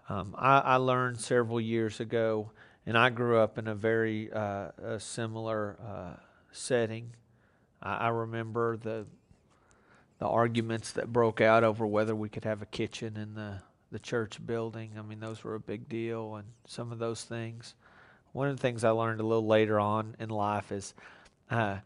Um, 0.09 0.35
I, 0.39 0.59
I, 0.61 0.77
learned 0.77 1.19
several 1.19 1.61
years 1.61 1.99
ago, 1.99 2.53
and 2.87 2.97
I 2.97 3.11
grew 3.11 3.39
up 3.39 3.59
in 3.59 3.67
a 3.67 3.75
very 3.75 4.33
uh, 4.33 4.69
a 4.81 5.01
similar 5.01 5.77
uh, 5.85 6.21
setting. 6.53 7.11
I, 7.83 7.97
I 7.97 8.09
remember 8.09 8.77
the 8.77 9.07
the 10.19 10.27
arguments 10.27 10.93
that 10.93 11.13
broke 11.13 11.41
out 11.41 11.65
over 11.65 11.87
whether 11.87 12.15
we 12.15 12.29
could 12.29 12.45
have 12.45 12.63
a 12.63 12.67
kitchen 12.67 13.17
in 13.17 13.35
the 13.35 13.61
the 13.91 13.99
church 13.99 14.45
building. 14.45 14.93
I 14.99 15.03
mean, 15.03 15.21
those 15.21 15.45
were 15.45 15.55
a 15.55 15.61
big 15.61 15.89
deal, 15.89 16.37
and 16.37 16.49
some 16.67 16.93
of 16.93 16.99
those 16.99 17.25
things. 17.25 17.75
One 18.33 18.49
of 18.49 18.57
the 18.57 18.63
things 18.63 18.85
I 18.85 18.91
learned 18.91 19.21
a 19.21 19.27
little 19.27 19.47
later 19.47 19.81
on 19.81 20.17
in 20.19 20.29
life 20.29 20.73
is 20.73 20.95
uh, 21.51 21.79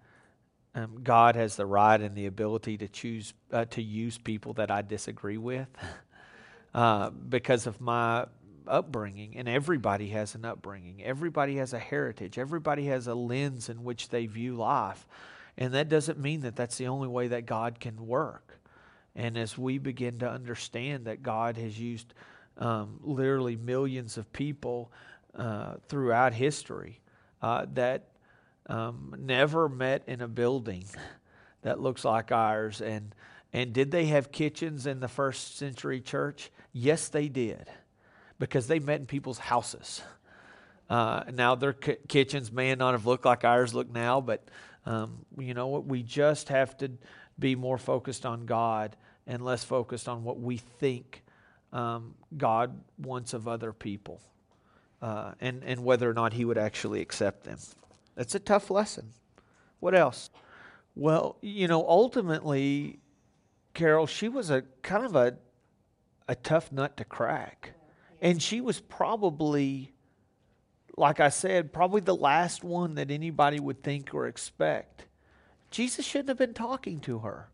um, 0.74 1.00
God 1.02 1.36
has 1.36 1.56
the 1.56 1.66
right 1.66 2.00
and 2.00 2.14
the 2.14 2.26
ability 2.26 2.78
to 2.78 2.88
choose 2.88 3.34
uh, 3.52 3.64
to 3.66 3.82
use 3.82 4.18
people 4.18 4.52
that 4.54 4.70
I 4.70 4.82
disagree 4.82 5.38
with 5.38 5.68
uh, 6.74 7.10
because 7.10 7.66
of 7.66 7.80
my 7.80 8.26
upbringing. 8.66 9.36
And 9.36 9.48
everybody 9.48 10.08
has 10.10 10.34
an 10.34 10.44
upbringing. 10.44 11.02
Everybody 11.02 11.56
has 11.56 11.72
a 11.72 11.78
heritage. 11.78 12.38
Everybody 12.38 12.86
has 12.86 13.06
a 13.08 13.14
lens 13.14 13.68
in 13.68 13.82
which 13.82 14.08
they 14.08 14.26
view 14.26 14.54
life. 14.54 15.06
And 15.58 15.74
that 15.74 15.88
doesn't 15.88 16.18
mean 16.18 16.40
that 16.42 16.56
that's 16.56 16.78
the 16.78 16.86
only 16.86 17.08
way 17.08 17.28
that 17.28 17.46
God 17.46 17.80
can 17.80 18.06
work. 18.06 18.59
And 19.16 19.36
as 19.36 19.58
we 19.58 19.78
begin 19.78 20.18
to 20.20 20.30
understand 20.30 21.06
that 21.06 21.22
God 21.22 21.56
has 21.56 21.78
used 21.78 22.14
um, 22.58 23.00
literally 23.02 23.56
millions 23.56 24.16
of 24.16 24.32
people 24.32 24.92
uh, 25.34 25.74
throughout 25.88 26.32
history, 26.32 27.00
uh, 27.42 27.66
that 27.74 28.08
um, 28.66 29.14
never 29.18 29.68
met 29.68 30.02
in 30.06 30.20
a 30.20 30.28
building 30.28 30.84
that 31.62 31.80
looks 31.80 32.04
like 32.04 32.32
ours. 32.32 32.80
And, 32.80 33.14
and 33.52 33.72
did 33.72 33.90
they 33.90 34.06
have 34.06 34.30
kitchens 34.30 34.86
in 34.86 35.00
the 35.00 35.08
first 35.08 35.56
century 35.56 36.00
church? 36.00 36.50
Yes, 36.72 37.08
they 37.08 37.28
did, 37.28 37.68
because 38.38 38.66
they 38.68 38.78
met 38.78 39.00
in 39.00 39.06
people's 39.06 39.38
houses. 39.38 40.02
Uh, 40.88 41.24
now, 41.32 41.54
their 41.54 41.72
k- 41.72 41.98
kitchens 42.08 42.52
may 42.52 42.74
not 42.74 42.92
have 42.92 43.06
looked 43.06 43.24
like 43.24 43.44
ours 43.44 43.74
look 43.74 43.90
now, 43.92 44.20
but 44.20 44.44
um, 44.86 45.24
you 45.38 45.54
know 45.54 45.68
what? 45.68 45.86
We 45.86 46.02
just 46.02 46.48
have 46.48 46.76
to 46.78 46.90
be 47.40 47.54
more 47.54 47.78
focused 47.78 48.26
on 48.26 48.46
God 48.46 48.96
and 49.26 49.44
less 49.44 49.64
focused 49.64 50.08
on 50.08 50.24
what 50.24 50.38
we 50.38 50.58
think 50.58 51.22
um, 51.72 52.14
God 52.36 52.78
wants 52.98 53.32
of 53.32 53.48
other 53.48 53.72
people 53.72 54.20
uh, 55.00 55.32
and, 55.40 55.62
and 55.64 55.84
whether 55.84 56.08
or 56.08 56.14
not 56.14 56.32
He 56.32 56.44
would 56.44 56.58
actually 56.58 57.00
accept 57.00 57.44
them. 57.44 57.58
That's 58.14 58.34
a 58.34 58.40
tough 58.40 58.70
lesson. 58.70 59.10
What 59.78 59.94
else? 59.94 60.30
Well, 60.94 61.36
you 61.40 61.68
know, 61.68 61.86
ultimately, 61.88 62.98
Carol, 63.72 64.06
she 64.06 64.28
was 64.28 64.50
a 64.50 64.62
kind 64.82 65.04
of 65.04 65.16
a 65.16 65.36
a 66.28 66.34
tough 66.36 66.70
nut 66.70 66.96
to 66.96 67.04
crack. 67.04 67.72
And 68.22 68.40
she 68.40 68.60
was 68.60 68.78
probably 68.80 69.92
like 70.96 71.18
I 71.18 71.30
said, 71.30 71.72
probably 71.72 72.02
the 72.02 72.14
last 72.14 72.62
one 72.62 72.96
that 72.96 73.10
anybody 73.10 73.58
would 73.58 73.82
think 73.82 74.14
or 74.14 74.26
expect. 74.26 75.06
Jesus 75.70 76.04
shouldn't 76.04 76.28
have 76.28 76.38
been 76.38 76.54
talking 76.54 77.00
to 77.00 77.20
her. 77.20 77.48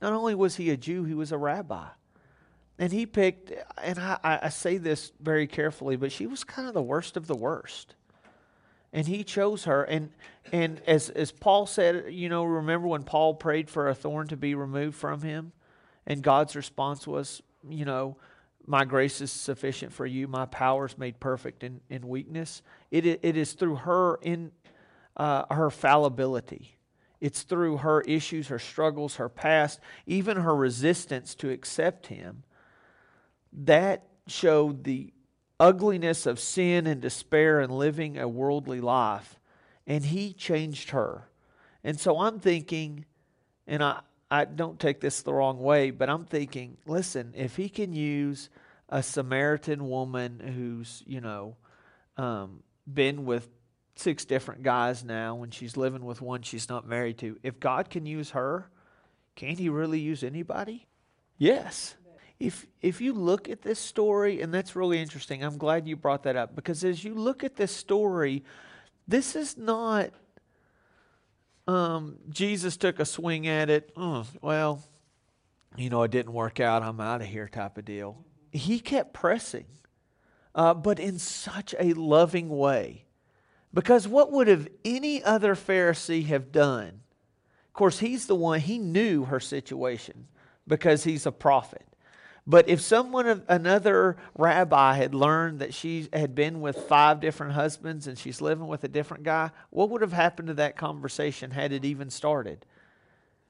Not 0.00 0.12
only 0.12 0.34
was 0.34 0.56
he 0.56 0.70
a 0.70 0.76
Jew, 0.76 1.04
he 1.04 1.14
was 1.14 1.32
a 1.32 1.38
rabbi. 1.38 1.86
And 2.78 2.92
he 2.92 3.06
picked, 3.06 3.52
and 3.82 3.98
I, 3.98 4.38
I 4.42 4.48
say 4.50 4.78
this 4.78 5.12
very 5.20 5.46
carefully, 5.46 5.96
but 5.96 6.12
she 6.12 6.26
was 6.26 6.44
kind 6.44 6.68
of 6.68 6.74
the 6.74 6.82
worst 6.82 7.16
of 7.16 7.26
the 7.26 7.36
worst 7.36 7.96
and 8.92 9.06
he 9.06 9.24
chose 9.24 9.64
her 9.64 9.84
and 9.84 10.10
and 10.52 10.80
as 10.86 11.10
as 11.10 11.30
Paul 11.30 11.66
said, 11.66 12.06
you 12.12 12.28
know, 12.28 12.44
remember 12.44 12.88
when 12.88 13.02
Paul 13.02 13.34
prayed 13.34 13.68
for 13.68 13.88
a 13.88 13.94
thorn 13.94 14.28
to 14.28 14.36
be 14.36 14.54
removed 14.54 14.96
from 14.96 15.20
him 15.20 15.52
and 16.06 16.22
God's 16.22 16.56
response 16.56 17.06
was, 17.06 17.42
you 17.68 17.84
know, 17.84 18.16
my 18.66 18.84
grace 18.84 19.20
is 19.20 19.30
sufficient 19.30 19.92
for 19.92 20.06
you, 20.06 20.26
my 20.26 20.46
power 20.46 20.86
is 20.86 20.96
made 20.96 21.20
perfect 21.20 21.62
in, 21.62 21.80
in 21.90 22.08
weakness. 22.08 22.62
It, 22.90 23.06
it 23.06 23.36
is 23.36 23.52
through 23.52 23.76
her 23.76 24.18
in 24.22 24.52
uh, 25.16 25.44
her 25.54 25.70
fallibility. 25.70 26.77
It's 27.20 27.42
through 27.42 27.78
her 27.78 28.00
issues, 28.02 28.48
her 28.48 28.58
struggles, 28.58 29.16
her 29.16 29.28
past, 29.28 29.80
even 30.06 30.36
her 30.38 30.54
resistance 30.54 31.34
to 31.36 31.50
accept 31.50 32.06
him 32.06 32.44
that 33.52 34.04
showed 34.26 34.84
the 34.84 35.12
ugliness 35.58 36.26
of 36.26 36.38
sin 36.38 36.86
and 36.86 37.00
despair 37.00 37.60
and 37.60 37.72
living 37.72 38.18
a 38.18 38.28
worldly 38.28 38.80
life. 38.80 39.40
And 39.86 40.04
he 40.04 40.32
changed 40.32 40.90
her. 40.90 41.28
And 41.82 41.98
so 41.98 42.20
I'm 42.20 42.38
thinking, 42.38 43.06
and 43.66 43.82
I, 43.82 44.00
I 44.30 44.44
don't 44.44 44.78
take 44.78 45.00
this 45.00 45.22
the 45.22 45.32
wrong 45.32 45.58
way, 45.58 45.90
but 45.90 46.10
I'm 46.10 46.24
thinking, 46.24 46.76
listen, 46.86 47.32
if 47.36 47.56
he 47.56 47.68
can 47.68 47.92
use 47.92 48.50
a 48.88 49.02
Samaritan 49.02 49.88
woman 49.88 50.40
who's, 50.40 51.02
you 51.06 51.20
know, 51.20 51.56
um, 52.16 52.62
been 52.92 53.24
with 53.24 53.48
six 53.98 54.24
different 54.24 54.62
guys 54.62 55.04
now 55.04 55.42
and 55.42 55.52
she's 55.52 55.76
living 55.76 56.04
with 56.04 56.20
one 56.20 56.42
she's 56.42 56.68
not 56.68 56.86
married 56.86 57.18
to. 57.18 57.38
If 57.42 57.58
God 57.60 57.90
can 57.90 58.06
use 58.06 58.30
her, 58.30 58.70
can 59.34 59.56
he 59.56 59.68
really 59.68 60.00
use 60.00 60.22
anybody? 60.22 60.86
Yes. 61.36 61.94
If 62.40 62.66
if 62.82 63.00
you 63.00 63.12
look 63.12 63.48
at 63.48 63.62
this 63.62 63.80
story 63.80 64.40
and 64.40 64.54
that's 64.54 64.76
really 64.76 65.00
interesting. 65.00 65.42
I'm 65.42 65.58
glad 65.58 65.88
you 65.88 65.96
brought 65.96 66.22
that 66.22 66.36
up 66.36 66.54
because 66.54 66.84
as 66.84 67.02
you 67.02 67.14
look 67.14 67.42
at 67.42 67.56
this 67.56 67.72
story, 67.72 68.44
this 69.08 69.34
is 69.34 69.56
not 69.56 70.10
um, 71.66 72.16
Jesus 72.30 72.76
took 72.76 72.98
a 72.98 73.04
swing 73.04 73.46
at 73.46 73.68
it. 73.68 73.92
Oh, 73.94 74.26
well, 74.40 74.82
you 75.76 75.90
know, 75.90 76.02
it 76.02 76.10
didn't 76.10 76.32
work 76.32 76.60
out. 76.60 76.82
I'm 76.82 76.98
out 76.98 77.20
of 77.20 77.26
here 77.26 77.46
type 77.46 77.76
of 77.76 77.84
deal. 77.84 78.24
He 78.50 78.80
kept 78.80 79.12
pressing, 79.12 79.66
uh, 80.54 80.72
but 80.72 80.98
in 80.98 81.18
such 81.18 81.74
a 81.78 81.92
loving 81.92 82.48
way. 82.48 83.04
Because 83.72 84.08
what 84.08 84.32
would 84.32 84.48
have 84.48 84.68
any 84.84 85.22
other 85.22 85.54
Pharisee 85.54 86.26
have 86.26 86.52
done? 86.52 87.00
Of 87.66 87.72
course, 87.72 87.98
he's 87.98 88.26
the 88.26 88.34
one, 88.34 88.60
he 88.60 88.78
knew 88.78 89.24
her 89.24 89.40
situation 89.40 90.26
because 90.66 91.04
he's 91.04 91.26
a 91.26 91.32
prophet. 91.32 91.84
But 92.46 92.66
if 92.66 92.80
someone, 92.80 93.42
another 93.46 94.16
rabbi, 94.34 94.94
had 94.94 95.14
learned 95.14 95.58
that 95.58 95.74
she 95.74 96.08
had 96.14 96.34
been 96.34 96.62
with 96.62 96.78
five 96.78 97.20
different 97.20 97.52
husbands 97.52 98.06
and 98.06 98.18
she's 98.18 98.40
living 98.40 98.66
with 98.66 98.84
a 98.84 98.88
different 98.88 99.22
guy, 99.22 99.50
what 99.68 99.90
would 99.90 100.00
have 100.00 100.14
happened 100.14 100.48
to 100.48 100.54
that 100.54 100.74
conversation 100.74 101.50
had 101.50 101.72
it 101.72 101.84
even 101.84 102.08
started? 102.08 102.64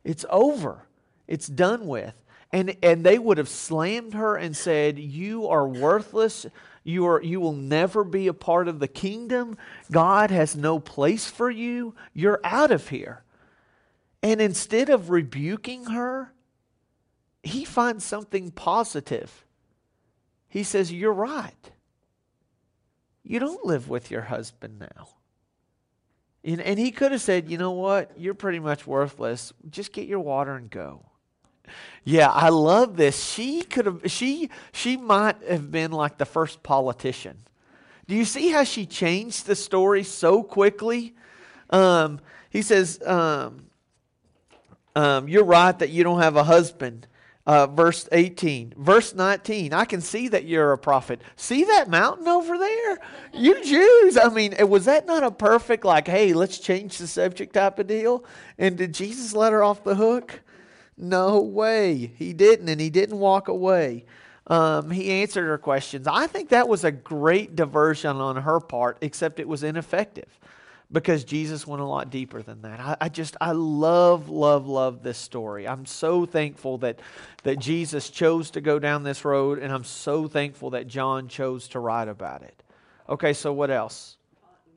It's 0.02 0.24
over. 0.28 0.88
It's 1.28 1.46
done 1.46 1.86
with. 1.86 2.14
And, 2.52 2.76
and 2.82 3.04
they 3.04 3.20
would 3.20 3.38
have 3.38 3.48
slammed 3.48 4.14
her 4.14 4.34
and 4.34 4.56
said, 4.56 4.98
You 4.98 5.46
are 5.46 5.68
worthless. 5.68 6.46
You, 6.88 7.06
are, 7.06 7.22
you 7.22 7.38
will 7.38 7.52
never 7.52 8.02
be 8.02 8.28
a 8.28 8.32
part 8.32 8.66
of 8.66 8.78
the 8.78 8.88
kingdom. 8.88 9.58
God 9.92 10.30
has 10.30 10.56
no 10.56 10.80
place 10.80 11.26
for 11.26 11.50
you. 11.50 11.94
You're 12.14 12.40
out 12.42 12.70
of 12.70 12.88
here. 12.88 13.24
And 14.22 14.40
instead 14.40 14.88
of 14.88 15.10
rebuking 15.10 15.84
her, 15.84 16.32
he 17.42 17.66
finds 17.66 18.06
something 18.06 18.52
positive. 18.52 19.44
He 20.48 20.62
says, 20.62 20.90
You're 20.90 21.12
right. 21.12 21.72
You 23.22 23.38
don't 23.38 23.66
live 23.66 23.90
with 23.90 24.10
your 24.10 24.22
husband 24.22 24.78
now. 24.78 25.08
And, 26.42 26.58
and 26.62 26.78
he 26.78 26.90
could 26.90 27.12
have 27.12 27.20
said, 27.20 27.50
You 27.50 27.58
know 27.58 27.72
what? 27.72 28.12
You're 28.16 28.32
pretty 28.32 28.60
much 28.60 28.86
worthless. 28.86 29.52
Just 29.68 29.92
get 29.92 30.08
your 30.08 30.20
water 30.20 30.54
and 30.54 30.70
go. 30.70 31.04
Yeah, 32.04 32.30
I 32.30 32.48
love 32.48 32.96
this. 32.96 33.22
She 33.22 33.62
could 33.62 33.86
have 33.86 34.00
she 34.06 34.50
she 34.72 34.96
might 34.96 35.36
have 35.48 35.70
been 35.70 35.92
like 35.92 36.18
the 36.18 36.24
first 36.24 36.62
politician. 36.62 37.38
Do 38.06 38.14
you 38.14 38.24
see 38.24 38.50
how 38.50 38.64
she 38.64 38.86
changed 38.86 39.46
the 39.46 39.54
story 39.54 40.02
so 40.02 40.42
quickly? 40.42 41.14
Um, 41.70 42.20
he 42.48 42.62
says, 42.62 42.98
um, 43.04 43.66
um, 44.96 45.28
"You're 45.28 45.44
right 45.44 45.78
that 45.78 45.90
you 45.90 46.04
don't 46.04 46.20
have 46.20 46.36
a 46.36 46.44
husband." 46.44 47.06
uh, 47.48 47.66
verse 47.66 48.06
18. 48.12 48.74
Verse 48.76 49.14
19, 49.14 49.72
I 49.72 49.86
can 49.86 50.02
see 50.02 50.28
that 50.28 50.44
you're 50.44 50.74
a 50.74 50.78
prophet. 50.78 51.22
See 51.36 51.64
that 51.64 51.88
mountain 51.88 52.28
over 52.28 52.58
there? 52.58 52.98
You 53.32 53.64
Jews. 53.64 54.18
I 54.18 54.28
mean, 54.28 54.54
was 54.68 54.84
that 54.84 55.06
not 55.06 55.22
a 55.22 55.30
perfect, 55.30 55.86
like, 55.86 56.06
hey, 56.06 56.34
let's 56.34 56.58
change 56.58 56.98
the 56.98 57.06
subject 57.06 57.54
type 57.54 57.78
of 57.78 57.86
deal? 57.86 58.22
And 58.58 58.76
did 58.76 58.92
Jesus 58.92 59.32
let 59.32 59.52
her 59.52 59.62
off 59.62 59.82
the 59.82 59.94
hook? 59.94 60.42
No 60.98 61.40
way. 61.40 62.12
He 62.16 62.32
didn't, 62.32 62.68
and 62.68 62.80
he 62.80 62.90
didn't 62.90 63.18
walk 63.18 63.48
away. 63.48 64.04
Um, 64.48 64.90
he 64.90 65.10
answered 65.10 65.46
her 65.46 65.58
questions. 65.58 66.06
I 66.06 66.26
think 66.26 66.48
that 66.48 66.68
was 66.68 66.82
a 66.84 66.90
great 66.90 67.54
diversion 67.54 68.16
on 68.16 68.36
her 68.36 68.60
part, 68.60 68.98
except 69.00 69.38
it 69.38 69.46
was 69.46 69.62
ineffective 69.62 70.38
because 70.90 71.24
Jesus 71.24 71.66
went 71.66 71.82
a 71.82 71.84
lot 71.84 72.10
deeper 72.10 72.42
than 72.42 72.62
that. 72.62 72.80
I, 72.80 72.96
I, 73.02 73.08
just, 73.10 73.36
I 73.40 73.52
love, 73.52 74.30
love, 74.30 74.66
love 74.66 75.02
this 75.02 75.18
story. 75.18 75.68
I'm 75.68 75.84
so 75.84 76.24
thankful 76.24 76.78
that, 76.78 76.98
that 77.42 77.58
Jesus 77.58 78.08
chose 78.08 78.50
to 78.52 78.60
go 78.60 78.78
down 78.78 79.02
this 79.02 79.24
road, 79.24 79.58
and 79.58 79.72
I'm 79.72 79.84
so 79.84 80.26
thankful 80.26 80.70
that 80.70 80.86
John 80.86 81.28
chose 81.28 81.68
to 81.68 81.80
write 81.80 82.08
about 82.08 82.42
it. 82.42 82.62
Okay, 83.08 83.34
so 83.34 83.52
what 83.52 83.70
else? 83.70 84.16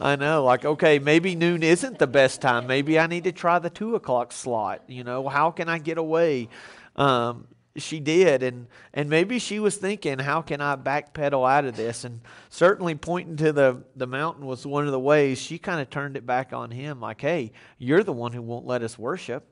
I 0.00 0.16
know, 0.16 0.44
like, 0.44 0.64
okay, 0.64 0.98
maybe 0.98 1.36
noon 1.36 1.62
isn't 1.62 1.98
the 1.98 2.06
best 2.06 2.40
time. 2.40 2.66
Maybe 2.66 2.98
I 2.98 3.06
need 3.06 3.24
to 3.24 3.32
try 3.32 3.58
the 3.58 3.70
two 3.70 3.94
o'clock 3.94 4.32
slot. 4.32 4.82
You 4.88 5.04
know, 5.04 5.28
how 5.28 5.50
can 5.50 5.68
I 5.68 5.78
get 5.78 5.98
away? 5.98 6.48
Um, 6.96 7.46
she 7.76 7.98
did 7.98 8.42
and 8.42 8.68
and 8.92 9.10
maybe 9.10 9.38
she 9.38 9.58
was 9.58 9.76
thinking 9.76 10.18
how 10.20 10.40
can 10.40 10.60
i 10.60 10.76
backpedal 10.76 11.48
out 11.48 11.64
of 11.64 11.76
this 11.76 12.04
and 12.04 12.20
certainly 12.48 12.94
pointing 12.94 13.36
to 13.36 13.52
the 13.52 13.82
the 13.96 14.06
mountain 14.06 14.46
was 14.46 14.64
one 14.64 14.86
of 14.86 14.92
the 14.92 15.00
ways 15.00 15.40
she 15.40 15.58
kind 15.58 15.80
of 15.80 15.90
turned 15.90 16.16
it 16.16 16.24
back 16.24 16.52
on 16.52 16.70
him 16.70 17.00
like 17.00 17.20
hey 17.20 17.50
you're 17.78 18.04
the 18.04 18.12
one 18.12 18.32
who 18.32 18.42
won't 18.42 18.66
let 18.66 18.82
us 18.82 18.96
worship 18.96 19.44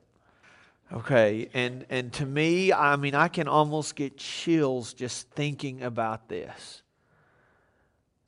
okay 0.93 1.49
and 1.53 1.85
and 1.89 2.13
to 2.13 2.25
me 2.25 2.71
i 2.71 2.95
mean 2.95 3.13
i 3.13 3.27
can 3.27 3.47
almost 3.47 3.95
get 3.95 4.15
chills 4.15 4.93
just 4.93 5.29
thinking 5.31 5.83
about 5.83 6.29
this 6.29 6.81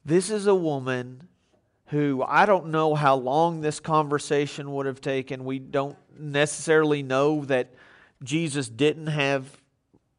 this 0.04 0.30
is 0.30 0.46
a 0.46 0.56
woman 0.56 1.26
who 1.88 2.24
i 2.28 2.46
don't 2.46 2.68
know 2.68 2.96
how 2.96 3.16
long 3.16 3.62
this 3.62 3.80
conversation 3.80 4.74
would 4.74 4.86
have 4.86 5.02
taken 5.02 5.46
we 5.46 5.60
don't 5.60 5.98
necessarily 6.18 7.04
know 7.04 7.46
that 7.46 7.74
jesus 8.24 8.68
didn't 8.70 9.08
have 9.08 9.62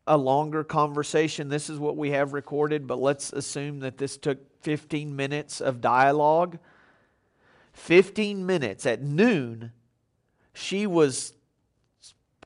a 0.06 0.16
longer 0.16 0.62
conversation. 0.62 1.48
This 1.48 1.68
is 1.68 1.78
what 1.78 1.96
we 1.96 2.10
have 2.10 2.32
recorded, 2.32 2.86
but 2.86 2.98
let's 2.98 3.32
assume 3.32 3.80
that 3.80 3.98
this 3.98 4.16
took 4.16 4.38
15 4.62 5.14
minutes 5.16 5.60
of 5.60 5.80
dialogue. 5.80 6.58
15 7.72 8.46
minutes 8.46 8.86
at 8.86 9.02
noon, 9.02 9.72
she 10.54 10.86
was 10.86 11.34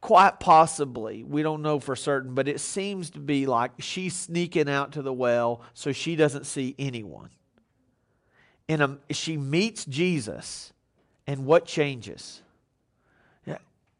quite 0.00 0.40
possibly, 0.40 1.22
we 1.22 1.42
don't 1.42 1.62
know 1.62 1.78
for 1.78 1.94
certain, 1.94 2.34
but 2.34 2.48
it 2.48 2.58
seems 2.58 3.10
to 3.10 3.20
be 3.20 3.46
like 3.46 3.70
she's 3.78 4.16
sneaking 4.16 4.68
out 4.68 4.92
to 4.92 5.02
the 5.02 5.12
well 5.12 5.62
so 5.74 5.92
she 5.92 6.16
doesn't 6.16 6.46
see 6.46 6.74
anyone. 6.78 7.30
And 8.70 8.82
um, 8.82 9.00
she 9.10 9.36
meets 9.36 9.84
Jesus, 9.84 10.72
and 11.26 11.44
what 11.44 11.66
changes? 11.66 12.40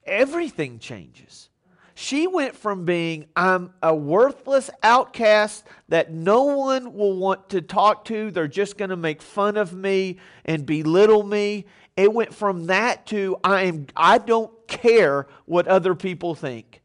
Everything 0.07 0.79
changes. 0.79 1.49
She 1.95 2.29
went 2.29 2.57
from 2.57 2.85
being, 2.85 3.27
I'm 3.35 3.73
a 3.83 3.95
worthless 3.95 4.71
outcast 4.83 5.65
that 5.89 6.13
no 6.13 6.45
one 6.45 6.95
will 6.95 7.17
want 7.17 7.51
to 7.51 7.61
talk 7.61 8.05
to, 8.07 8.31
they're 8.31 8.47
just 8.47 8.79
going 8.79 8.91
to 8.91 8.97
make 8.97 9.23
fun 9.23 9.57
of 9.57 9.75
me 9.75 10.19
and 10.45 10.65
belittle 10.65 11.25
me. 11.25 11.67
It 11.97 12.13
went 12.13 12.33
from 12.33 12.67
that 12.67 13.07
to, 13.07 13.39
I, 13.43 13.63
am, 13.63 13.89
I 13.97 14.19
don't 14.19 14.53
care 14.69 15.27
what 15.47 15.67
other 15.67 15.97
people 15.97 16.37
think. 16.37 16.81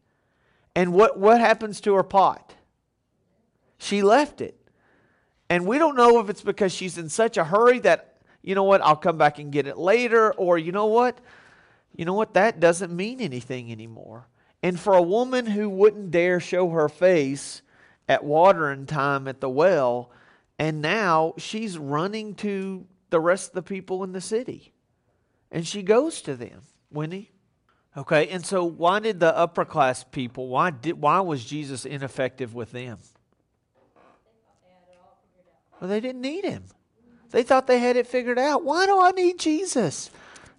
And 0.76 0.91
what, 0.91 1.19
what 1.19 1.39
happens 1.39 1.80
to 1.82 1.93
her 1.93 2.04
pot? 2.04 2.56
She 3.78 4.02
left 4.02 4.41
it. 4.41 4.60
And 5.49 5.67
we 5.67 5.77
don't 5.77 5.95
know 5.95 6.19
if 6.19 6.29
it's 6.29 6.41
because 6.41 6.73
she's 6.73 6.97
in 6.97 7.10
such 7.10 7.38
a 7.38 7.43
hurry 7.43 7.79
that, 7.79 8.17
you 8.41 8.55
know 8.55 8.63
what, 8.63 8.81
I'll 8.81 8.95
come 8.95 9.17
back 9.17 9.39
and 9.39 9.51
get 9.51 9.67
it 9.67 9.77
later, 9.77 10.34
or 10.34 10.58
you 10.58 10.71
know 10.71 10.88
what, 10.88 11.19
you 11.95 12.05
know 12.05 12.13
what, 12.13 12.34
that 12.34 12.60
doesn't 12.60 12.95
mean 12.95 13.21
anything 13.21 13.71
anymore. 13.71 14.27
And 14.63 14.79
for 14.79 14.95
a 14.95 15.01
woman 15.01 15.45
who 15.45 15.69
wouldn't 15.69 16.12
dare 16.12 16.39
show 16.39 16.69
her 16.69 16.89
face 16.89 17.62
at 18.10 18.23
watering 18.23 18.86
time 18.86 19.27
at 19.27 19.39
the 19.39 19.49
well, 19.49 20.12
and 20.58 20.81
now 20.81 21.34
she's 21.38 21.77
running 21.77 22.34
to 22.36 22.86
the 23.10 23.19
rest 23.19 23.49
of 23.49 23.55
the 23.55 23.62
people 23.62 24.03
in 24.03 24.12
the 24.12 24.21
city. 24.21 24.73
And 25.51 25.67
she 25.67 25.84
goes 25.84 26.21
to 26.21 26.36
them, 26.36 26.63
Winnie. 26.91 27.31
Okay, 27.97 28.27
and 28.27 28.45
so 28.45 28.65
why 28.65 28.99
did 28.99 29.19
the 29.19 29.36
upper 29.38 29.63
class 29.63 30.03
people, 30.03 30.49
why 30.49 30.69
did 30.69 30.99
why 30.99 31.21
was 31.21 31.45
Jesus 31.45 31.86
ineffective 31.86 32.53
with 32.53 32.71
them? 32.71 32.97
They 35.86 36.00
didn't 36.00 36.21
need 36.21 36.45
him. 36.45 36.65
They 37.32 37.43
thought 37.43 37.67
they 37.67 37.80
had 37.80 37.95
it 37.95 38.08
figured 38.08 38.39
out. 38.39 38.63
Why 38.63 38.86
do 38.86 39.02
I 39.02 39.12
need 39.12 39.39
Jesus? 39.39 40.10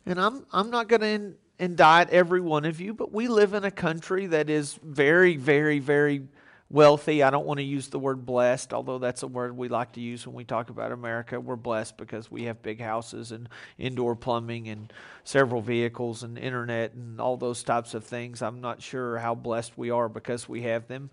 And 0.04 0.20
I'm 0.20 0.46
I'm 0.52 0.70
not 0.70 0.88
going 0.88 1.00
to 1.00 1.34
indict 1.58 2.10
every 2.10 2.40
one 2.40 2.64
of 2.64 2.80
you, 2.80 2.92
but 2.92 3.12
we 3.12 3.28
live 3.28 3.54
in 3.54 3.64
a 3.64 3.70
country 3.70 4.26
that 4.26 4.50
is 4.50 4.78
very, 4.82 5.36
very, 5.36 5.78
very 5.78 6.28
wealthy. 6.68 7.22
I 7.22 7.30
don't 7.30 7.46
want 7.46 7.58
to 7.58 7.64
use 7.64 7.88
the 7.88 7.98
word 7.98 8.26
blessed, 8.26 8.74
although 8.74 8.98
that's 8.98 9.22
a 9.22 9.26
word 9.26 9.56
we 9.56 9.68
like 9.68 9.92
to 9.92 10.00
use 10.00 10.26
when 10.26 10.34
we 10.34 10.44
talk 10.44 10.68
about 10.68 10.92
America. 10.92 11.40
We're 11.40 11.56
blessed 11.56 11.96
because 11.96 12.30
we 12.30 12.44
have 12.44 12.62
big 12.62 12.80
houses 12.80 13.32
and 13.32 13.48
indoor 13.78 14.16
plumbing 14.16 14.68
and 14.68 14.92
several 15.24 15.62
vehicles 15.62 16.22
and 16.22 16.36
internet 16.36 16.92
and 16.94 17.20
all 17.20 17.36
those 17.36 17.62
types 17.62 17.94
of 17.94 18.04
things. 18.04 18.42
I'm 18.42 18.60
not 18.60 18.82
sure 18.82 19.18
how 19.18 19.34
blessed 19.34 19.78
we 19.78 19.90
are 19.90 20.08
because 20.08 20.48
we 20.48 20.62
have 20.62 20.88
them, 20.88 21.10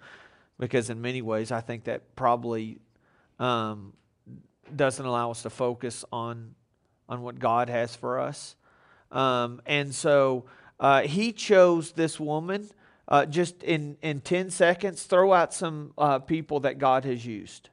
because 0.59 0.89
in 0.89 1.01
many 1.01 1.21
ways, 1.21 1.51
I 1.51 1.61
think 1.61 1.83
that 1.85 2.15
probably 2.15 2.79
um, 3.39 3.93
doesn't 4.75 5.05
allow 5.05 5.31
us 5.31 5.43
to 5.43 5.49
focus 5.49 6.05
on 6.11 6.55
on 7.09 7.21
what 7.21 7.39
God 7.39 7.69
has 7.69 7.95
for 7.95 8.19
us. 8.19 8.55
Um, 9.11 9.61
and 9.65 9.93
so 9.93 10.45
uh, 10.79 11.01
he 11.01 11.31
chose 11.31 11.91
this 11.91 12.19
woman 12.19 12.69
uh, 13.07 13.25
just 13.25 13.61
in, 13.63 13.97
in 14.01 14.21
10 14.21 14.49
seconds, 14.49 15.03
throw 15.03 15.33
out 15.33 15.53
some 15.53 15.93
uh, 15.97 16.19
people 16.19 16.61
that 16.61 16.79
God 16.79 17.05
has 17.05 17.25
used 17.25 17.69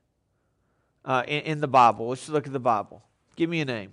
uh, 1.05 1.23
in, 1.27 1.43
in, 1.43 1.61
the 1.61 1.69
Bible. 1.69 2.09
Let's 2.09 2.29
look 2.29 2.47
at 2.47 2.53
the 2.53 2.61
Bible. 2.61 3.03
Give 3.37 3.49
me 3.49 3.61
a 3.61 3.65
name. 3.65 3.93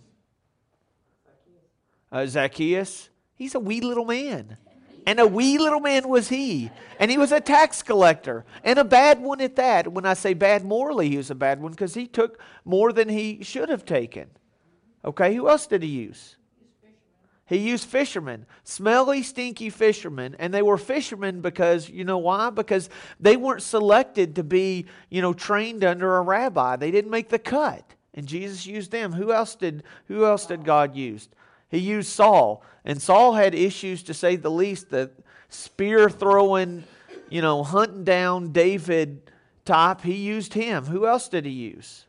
Uh, 2.12 2.26
Zacchaeus. 2.26 3.10
He's 3.36 3.54
a 3.54 3.60
wee 3.60 3.82
little 3.82 4.06
man. 4.06 4.58
And 5.08 5.22
a 5.22 5.26
wee 5.26 5.58
little 5.58 5.80
man 5.80 6.10
was 6.10 6.28
he. 6.28 6.70
And 7.00 7.10
he 7.10 7.18
was 7.18 7.32
a 7.32 7.40
tax 7.40 7.82
collector. 7.82 8.44
And 8.62 8.78
a 8.78 8.84
bad 8.84 9.22
one 9.22 9.40
at 9.40 9.56
that. 9.56 9.94
When 9.94 10.06
I 10.06 10.14
say 10.14 10.34
bad 10.34 10.66
morally, 10.66 11.08
he 11.10 11.16
was 11.16 11.32
a 11.32 11.36
bad 11.36 11.62
one 11.62 11.72
because 11.72 11.94
he 11.94 12.08
took 12.08 12.42
more 12.66 12.92
than 12.92 13.08
he 13.08 13.42
should 13.42 13.70
have 13.70 13.86
taken. 13.86 14.28
Okay, 15.06 15.34
who 15.34 15.48
else 15.48 15.66
did 15.66 15.82
he 15.82 15.88
use? 15.88 16.36
He 17.46 17.56
used 17.56 17.88
fishermen, 17.88 18.46
smelly, 18.66 19.24
stinky 19.24 19.70
fishermen, 19.70 20.36
and 20.38 20.54
they 20.54 20.62
were 20.62 20.78
fishermen 20.78 21.40
because 21.40 21.88
you 21.88 22.04
know 22.04 22.18
why? 22.18 22.50
Because 22.50 22.90
they 23.18 23.38
weren't 23.38 23.62
selected 23.62 24.36
to 24.36 24.44
be, 24.44 24.88
you 25.10 25.22
know, 25.22 25.32
trained 25.32 25.86
under 25.86 26.18
a 26.18 26.22
rabbi. 26.22 26.76
They 26.76 26.92
didn't 26.92 27.12
make 27.12 27.30
the 27.30 27.40
cut, 27.40 27.94
and 28.14 28.28
Jesus 28.28 28.66
used 28.66 28.92
them. 28.92 29.14
Who 29.14 29.32
else 29.32 29.56
did? 29.56 29.84
Who 30.10 30.26
else 30.26 30.46
did 30.46 30.66
God 30.66 30.94
use? 30.98 31.30
He 31.70 31.80
used 31.80 32.10
Saul, 32.10 32.64
and 32.86 33.02
Saul 33.02 33.34
had 33.34 33.54
issues 33.54 34.04
to 34.04 34.14
say 34.14 34.36
the 34.36 34.52
least. 34.52 34.90
The 34.90 35.12
spear 35.50 36.10
throwing, 36.10 36.84
you 37.30 37.42
know, 37.42 37.64
hunting 37.64 38.04
down 38.04 38.52
David 38.52 39.32
type. 39.66 40.02
He 40.02 40.16
used 40.16 40.54
him. 40.54 40.86
Who 40.86 41.06
else 41.06 41.28
did 41.28 41.46
he 41.46 41.52
use? 41.52 42.06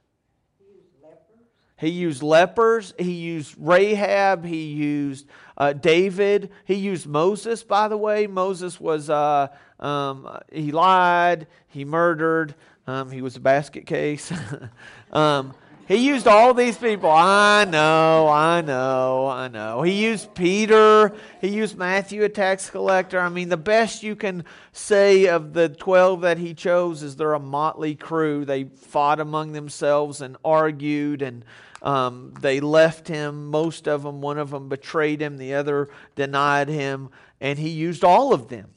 He 0.59 0.68
used 0.68 1.03
lepers. 1.03 1.44
He 1.77 1.88
used 1.88 2.23
lepers. 2.23 2.94
He 2.99 3.12
used 3.12 3.55
Rahab. 3.59 4.44
He 4.44 4.66
used 4.66 5.27
uh, 5.57 5.73
David. 5.73 6.51
He 6.64 6.75
used 6.75 7.07
Moses, 7.07 7.62
by 7.64 7.88
the 7.88 7.97
way. 7.97 8.27
Moses 8.27 8.81
was, 8.81 9.11
uh, 9.11 9.49
um, 9.81 10.29
he 10.53 10.73
lied. 10.73 11.49
He 11.66 11.85
murdered. 11.85 12.55
Um, 12.87 13.11
he 13.11 13.21
was 13.21 13.37
a 13.37 13.40
basket 13.40 13.87
case. 13.87 14.33
um, 15.12 15.55
he 15.88 16.07
used 16.07 16.27
all 16.27 16.53
these 16.53 16.77
people. 16.77 17.11
I 17.11 17.64
know, 17.64 18.29
I 18.29 18.61
know, 18.61 19.27
I 19.27 19.48
know. 19.48 19.81
He 19.81 20.05
used 20.05 20.35
Peter. 20.35 21.14
He 21.40 21.48
used 21.48 21.79
Matthew, 21.79 22.24
a 22.24 22.29
tax 22.29 22.68
collector. 22.68 23.18
I 23.18 23.31
mean, 23.31 23.48
the 23.48 23.57
best 23.57 24.03
you 24.03 24.14
can 24.14 24.44
say 24.72 25.29
of 25.29 25.55
the 25.55 25.70
12 25.70 26.20
that 26.20 26.37
he 26.37 26.53
chose 26.53 27.03
is 27.03 27.16
they're 27.16 27.33
a 27.33 27.40
motley 27.40 27.94
crew. 27.94 28.44
They 28.44 28.64
fought 28.64 29.18
among 29.18 29.53
themselves 29.53 30.20
and 30.20 30.37
argued 30.44 31.22
and 31.22 31.42
um, 31.81 32.35
they 32.40 32.61
left 32.61 33.09
him, 33.09 33.46
most 33.46 33.88
of 33.88 34.03
them. 34.03 34.20
One 34.20 34.37
of 34.37 34.51
them 34.51 34.68
betrayed 34.68 35.22
him, 35.22 35.38
the 35.38 35.55
other 35.55 35.88
denied 36.16 36.68
him, 36.68 37.09
and 37.40 37.59
he 37.59 37.70
used 37.70 38.05
all 38.05 38.35
of 38.35 38.48
them. 38.48 38.68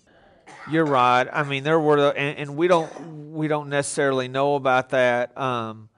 You're 0.69 0.85
right. 0.85 1.27
I 1.31 1.43
mean, 1.43 1.63
there 1.63 1.79
were, 1.79 2.11
and, 2.11 2.37
and 2.37 2.55
we 2.55 2.67
don't 2.69 3.33
we 3.33 3.47
don't 3.47 3.69
necessarily 3.69 4.27
know 4.27 4.55
about 4.55 4.89
that. 4.89 5.37
Um, 5.37 5.89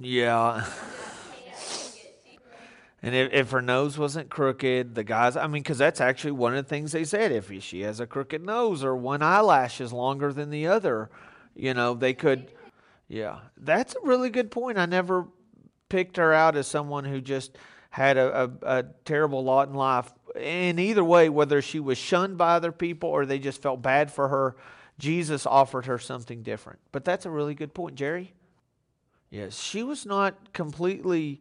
yeah. 0.00 0.66
And 3.02 3.14
if, 3.14 3.32
if 3.32 3.50
her 3.50 3.62
nose 3.62 3.96
wasn't 3.96 4.28
crooked, 4.28 4.94
the 4.94 5.04
guys, 5.04 5.36
I 5.36 5.46
mean, 5.46 5.62
because 5.62 5.78
that's 5.78 6.00
actually 6.00 6.32
one 6.32 6.54
of 6.54 6.64
the 6.64 6.68
things 6.68 6.92
they 6.92 7.04
said. 7.04 7.32
If 7.32 7.50
she 7.62 7.80
has 7.82 7.98
a 8.00 8.06
crooked 8.06 8.44
nose 8.44 8.84
or 8.84 8.94
one 8.94 9.22
eyelash 9.22 9.80
is 9.80 9.92
longer 9.92 10.32
than 10.32 10.50
the 10.50 10.66
other, 10.66 11.10
you 11.54 11.72
know, 11.72 11.94
they 11.94 12.12
could, 12.12 12.52
yeah. 13.08 13.38
That's 13.56 13.94
a 13.94 14.06
really 14.06 14.28
good 14.28 14.50
point. 14.50 14.78
I 14.78 14.86
never 14.86 15.26
picked 15.88 16.18
her 16.18 16.32
out 16.32 16.56
as 16.56 16.66
someone 16.66 17.04
who 17.04 17.20
just 17.20 17.56
had 17.88 18.16
a, 18.16 18.50
a, 18.62 18.78
a, 18.78 18.84
terrible 19.04 19.42
lot 19.42 19.68
in 19.68 19.74
life. 19.74 20.12
In 20.36 20.78
either 20.78 21.02
way, 21.02 21.28
whether 21.28 21.60
she 21.60 21.80
was 21.80 21.98
shunned 21.98 22.38
by 22.38 22.54
other 22.54 22.70
people 22.70 23.08
or 23.08 23.26
they 23.26 23.38
just 23.38 23.62
felt 23.62 23.82
bad 23.82 24.12
for 24.12 24.28
her, 24.28 24.56
Jesus 24.98 25.46
offered 25.46 25.86
her 25.86 25.98
something 25.98 26.42
different. 26.42 26.78
But 26.92 27.04
that's 27.04 27.26
a 27.26 27.30
really 27.30 27.54
good 27.54 27.74
point, 27.74 27.96
Jerry. 27.96 28.34
Yes, 29.30 29.58
she 29.58 29.84
was 29.84 30.04
not 30.04 30.52
completely 30.52 31.40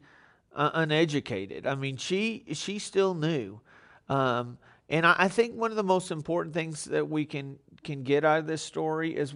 uh, 0.56 0.70
uneducated. 0.76 1.66
I 1.66 1.74
mean, 1.74 1.98
she 1.98 2.46
she 2.54 2.78
still 2.78 3.16
knew, 3.16 3.60
um, 4.08 4.60
and 4.90 5.08
I, 5.08 5.16
I, 5.18 5.28
think 5.28 5.56
one 5.56 5.72
of 5.72 5.78
the 5.78 5.84
most 5.84 6.12
important 6.12 6.54
things 6.54 6.86
that 6.86 7.10
we 7.10 7.26
can 7.26 7.58
can 7.84 8.04
get 8.04 8.24
out 8.24 8.40
of 8.40 8.48
this 8.48 8.62
story 8.62 9.16
is 9.16 9.34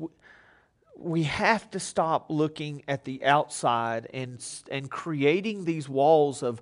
we 0.95 1.23
have 1.23 1.69
to 1.71 1.79
stop 1.79 2.27
looking 2.29 2.83
at 2.87 3.05
the 3.05 3.25
outside 3.25 4.07
and 4.13 4.43
and 4.69 4.89
creating 4.89 5.65
these 5.65 5.89
walls 5.89 6.43
of 6.43 6.61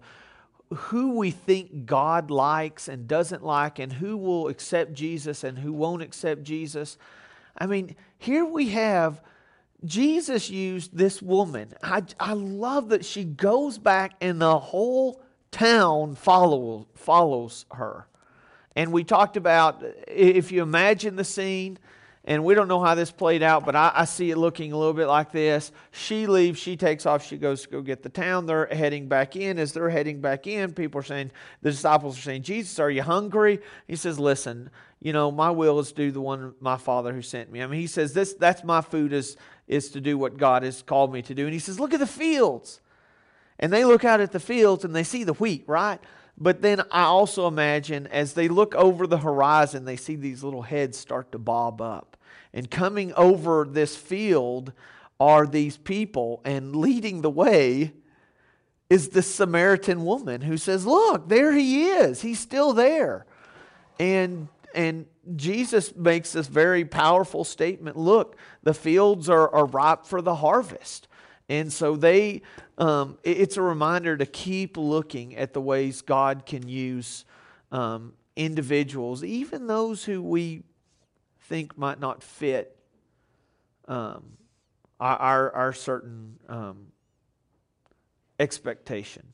who 0.73 1.17
we 1.17 1.31
think 1.31 1.85
God 1.85 2.31
likes 2.31 2.87
and 2.87 3.05
doesn't 3.05 3.43
like 3.43 3.79
and 3.79 3.91
who 3.91 4.15
will 4.15 4.47
accept 4.47 4.93
Jesus 4.93 5.43
and 5.43 5.59
who 5.59 5.73
won't 5.73 6.01
accept 6.01 6.43
Jesus. 6.43 6.97
I 7.57 7.65
mean, 7.65 7.97
here 8.17 8.45
we 8.45 8.69
have 8.69 9.21
Jesus 9.83 10.49
used 10.49 10.95
this 10.95 11.21
woman. 11.21 11.73
I, 11.81 12.03
I 12.19 12.33
love 12.33 12.89
that 12.89 13.05
she 13.05 13.23
goes 13.23 13.77
back 13.77 14.13
and 14.21 14.41
the 14.41 14.59
whole 14.59 15.21
town 15.51 16.15
follow, 16.15 16.87
follows 16.93 17.65
her. 17.71 18.07
And 18.75 18.91
we 18.91 19.03
talked 19.03 19.37
about 19.37 19.83
if 20.07 20.51
you 20.51 20.61
imagine 20.61 21.15
the 21.15 21.23
scene, 21.23 21.77
and 22.23 22.43
we 22.43 22.53
don't 22.53 22.67
know 22.67 22.83
how 22.83 22.93
this 22.93 23.11
played 23.11 23.41
out, 23.41 23.65
but 23.65 23.75
I, 23.75 23.91
I, 23.95 24.05
see 24.05 24.29
it 24.29 24.37
looking 24.37 24.71
a 24.71 24.77
little 24.77 24.93
bit 24.93 25.07
like 25.07 25.31
this. 25.31 25.71
She 25.89 26.27
leaves, 26.27 26.59
she 26.59 26.77
takes 26.77 27.07
off, 27.07 27.25
she 27.25 27.35
goes 27.35 27.63
to 27.63 27.69
go 27.69 27.81
get 27.81 28.03
the 28.03 28.09
town. 28.09 28.45
They're 28.45 28.67
heading 28.67 29.07
back 29.07 29.35
in. 29.35 29.57
As 29.57 29.73
they're 29.73 29.89
heading 29.89 30.21
back 30.21 30.45
in, 30.45 30.71
people 30.73 30.99
are 30.99 31.03
saying, 31.03 31.31
the 31.63 31.71
disciples 31.71 32.19
are 32.19 32.21
saying, 32.21 32.43
Jesus, 32.43 32.77
are 32.77 32.91
you 32.91 33.01
hungry? 33.01 33.59
He 33.87 33.95
says, 33.95 34.19
Listen, 34.19 34.69
you 34.99 35.13
know, 35.13 35.31
my 35.31 35.49
will 35.49 35.79
is 35.79 35.91
do 35.91 36.11
the 36.11 36.21
one 36.21 36.53
my 36.59 36.77
Father 36.77 37.11
who 37.11 37.23
sent 37.23 37.51
me. 37.51 37.63
I 37.63 37.65
mean, 37.65 37.81
he 37.81 37.87
says, 37.87 38.13
this, 38.13 38.35
That's 38.35 38.63
my 38.63 38.81
food 38.81 39.13
is, 39.13 39.35
is 39.71 39.89
to 39.89 40.01
do 40.01 40.17
what 40.17 40.37
God 40.37 40.63
has 40.63 40.83
called 40.83 41.11
me 41.13 41.21
to 41.23 41.33
do. 41.33 41.45
And 41.45 41.53
he 41.53 41.59
says, 41.59 41.79
Look 41.79 41.93
at 41.93 41.99
the 41.99 42.05
fields. 42.05 42.81
And 43.57 43.71
they 43.71 43.85
look 43.85 44.03
out 44.03 44.19
at 44.19 44.31
the 44.31 44.39
fields 44.39 44.83
and 44.83 44.95
they 44.95 45.03
see 45.03 45.23
the 45.23 45.33
wheat, 45.33 45.63
right? 45.67 45.99
But 46.37 46.61
then 46.61 46.81
I 46.91 47.03
also 47.03 47.47
imagine 47.47 48.07
as 48.07 48.33
they 48.33 48.47
look 48.47 48.73
over 48.75 49.05
the 49.05 49.19
horizon, 49.19 49.85
they 49.85 49.95
see 49.95 50.15
these 50.15 50.43
little 50.43 50.63
heads 50.63 50.97
start 50.97 51.31
to 51.31 51.39
bob 51.39 51.81
up. 51.81 52.17
And 52.53 52.69
coming 52.69 53.13
over 53.13 53.67
this 53.69 53.95
field 53.95 54.73
are 55.19 55.45
these 55.45 55.77
people, 55.77 56.41
and 56.43 56.75
leading 56.75 57.21
the 57.21 57.29
way 57.29 57.93
is 58.89 59.09
the 59.09 59.21
Samaritan 59.21 60.03
woman 60.03 60.41
who 60.41 60.57
says, 60.57 60.85
Look, 60.85 61.29
there 61.29 61.53
he 61.53 61.83
is. 61.85 62.21
He's 62.21 62.39
still 62.39 62.73
there. 62.73 63.25
And 63.99 64.47
and 64.73 65.05
Jesus 65.35 65.95
makes 65.95 66.31
this 66.33 66.47
very 66.47 66.83
powerful 66.83 67.43
statement 67.43 67.97
look, 67.97 68.37
the 68.63 68.73
fields 68.73 69.29
are, 69.29 69.49
are 69.53 69.65
ripe 69.65 70.05
for 70.05 70.21
the 70.21 70.35
harvest. 70.35 71.07
And 71.47 71.71
so 71.71 71.95
they, 71.95 72.43
um, 72.77 73.17
it's 73.23 73.57
a 73.57 73.61
reminder 73.61 74.15
to 74.17 74.25
keep 74.25 74.77
looking 74.77 75.35
at 75.35 75.53
the 75.53 75.61
ways 75.61 76.01
God 76.01 76.45
can 76.45 76.67
use 76.67 77.25
um, 77.71 78.13
individuals, 78.35 79.23
even 79.23 79.67
those 79.67 80.05
who 80.05 80.21
we 80.21 80.63
think 81.41 81.77
might 81.77 81.99
not 81.99 82.23
fit 82.23 82.77
um, 83.87 84.37
our, 84.99 85.17
our, 85.17 85.51
our, 85.51 85.73
certain 85.73 86.39
um, 86.47 86.87
expectation. 88.39 89.30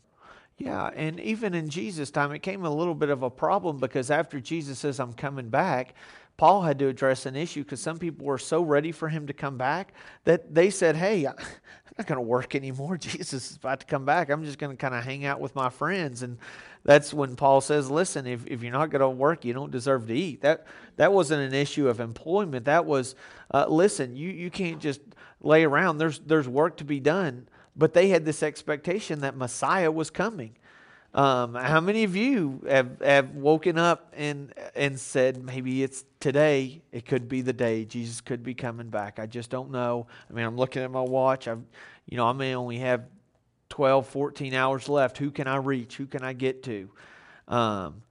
Yeah, 0.57 0.89
and 0.95 1.19
even 1.19 1.53
in 1.53 1.69
Jesus' 1.69 2.09
time, 2.09 2.31
it 2.31 2.39
came 2.39 2.65
a 2.65 2.73
little 2.73 2.95
bit 2.95 3.09
of 3.09 3.21
a 3.21 3.29
problem 3.29 3.77
because 3.77 4.09
after 4.09 4.39
Jesus 4.39 4.79
says, 4.79 4.99
I'm 4.99 5.13
coming 5.13 5.49
back, 5.49 5.93
Paul 6.37 6.61
had 6.61 6.77
to 6.79 6.87
address 6.87 7.25
an 7.25 7.35
issue 7.35 7.63
because 7.63 7.81
some 7.81 7.97
people 7.97 8.25
were 8.25 8.37
so 8.37 8.61
ready 8.61 8.91
for 8.91 9.09
him 9.09 9.27
to 9.27 9.33
come 9.33 9.57
back 9.57 9.93
that 10.23 10.53
they 10.53 10.69
said, 10.69 10.95
Hey, 10.95 11.25
I'm 11.27 11.35
not 11.97 12.07
going 12.07 12.17
to 12.17 12.21
work 12.21 12.55
anymore. 12.55 12.97
Jesus 12.97 13.51
is 13.51 13.55
about 13.57 13.81
to 13.81 13.85
come 13.87 14.05
back. 14.05 14.29
I'm 14.29 14.45
just 14.45 14.59
going 14.59 14.75
to 14.75 14.79
kind 14.79 14.93
of 14.93 15.03
hang 15.03 15.25
out 15.25 15.39
with 15.39 15.55
my 15.55 15.69
friends. 15.69 16.21
And 16.21 16.37
that's 16.83 17.11
when 17.13 17.35
Paul 17.35 17.61
says, 17.61 17.89
Listen, 17.89 18.27
if, 18.27 18.45
if 18.45 18.61
you're 18.61 18.71
not 18.71 18.91
going 18.91 19.01
to 19.01 19.09
work, 19.09 19.45
you 19.45 19.53
don't 19.53 19.71
deserve 19.71 20.07
to 20.07 20.13
eat. 20.13 20.41
That, 20.41 20.67
that 20.97 21.11
wasn't 21.11 21.41
an 21.41 21.59
issue 21.59 21.87
of 21.87 21.99
employment. 21.99 22.65
That 22.65 22.85
was, 22.85 23.15
uh, 23.51 23.65
listen, 23.67 24.15
you, 24.15 24.29
you 24.29 24.51
can't 24.51 24.79
just 24.79 25.01
lay 25.41 25.63
around. 25.63 25.97
There's, 25.97 26.19
there's 26.19 26.47
work 26.47 26.77
to 26.77 26.83
be 26.83 26.99
done. 26.99 27.47
But 27.77 27.93
they 27.93 28.09
had 28.09 28.25
this 28.25 28.41
expectation 28.41 29.21
that 29.21 29.37
Messiah 29.37 29.91
was 29.91 30.09
coming. 30.09 30.55
Um, 31.13 31.55
how 31.55 31.79
many 31.79 32.03
of 32.03 32.15
you 32.15 32.63
have, 32.67 33.01
have 33.01 33.35
woken 33.35 33.77
up 33.77 34.13
and 34.15 34.53
and 34.75 34.99
said 34.99 35.43
maybe 35.43 35.83
it's 35.83 36.03
today? 36.19 36.81
It 36.91 37.05
could 37.05 37.29
be 37.29 37.41
the 37.41 37.53
day 37.53 37.85
Jesus 37.85 38.21
could 38.21 38.43
be 38.43 38.53
coming 38.53 38.89
back. 38.89 39.19
I 39.19 39.25
just 39.25 39.49
don't 39.49 39.71
know. 39.71 40.07
I 40.29 40.33
mean, 40.33 40.45
I'm 40.45 40.57
looking 40.57 40.83
at 40.83 40.91
my 40.91 41.01
watch. 41.01 41.47
I've, 41.47 41.63
you 42.07 42.17
know, 42.17 42.27
I 42.27 42.33
may 42.33 42.55
only 42.55 42.77
have 42.79 43.05
12, 43.69 44.07
14 44.07 44.53
hours 44.53 44.89
left. 44.89 45.17
Who 45.17 45.31
can 45.31 45.47
I 45.47 45.57
reach? 45.57 45.95
Who 45.95 46.07
can 46.07 46.23
I 46.23 46.33
get 46.33 46.63
to? 46.63 46.89
Um, 47.47 48.03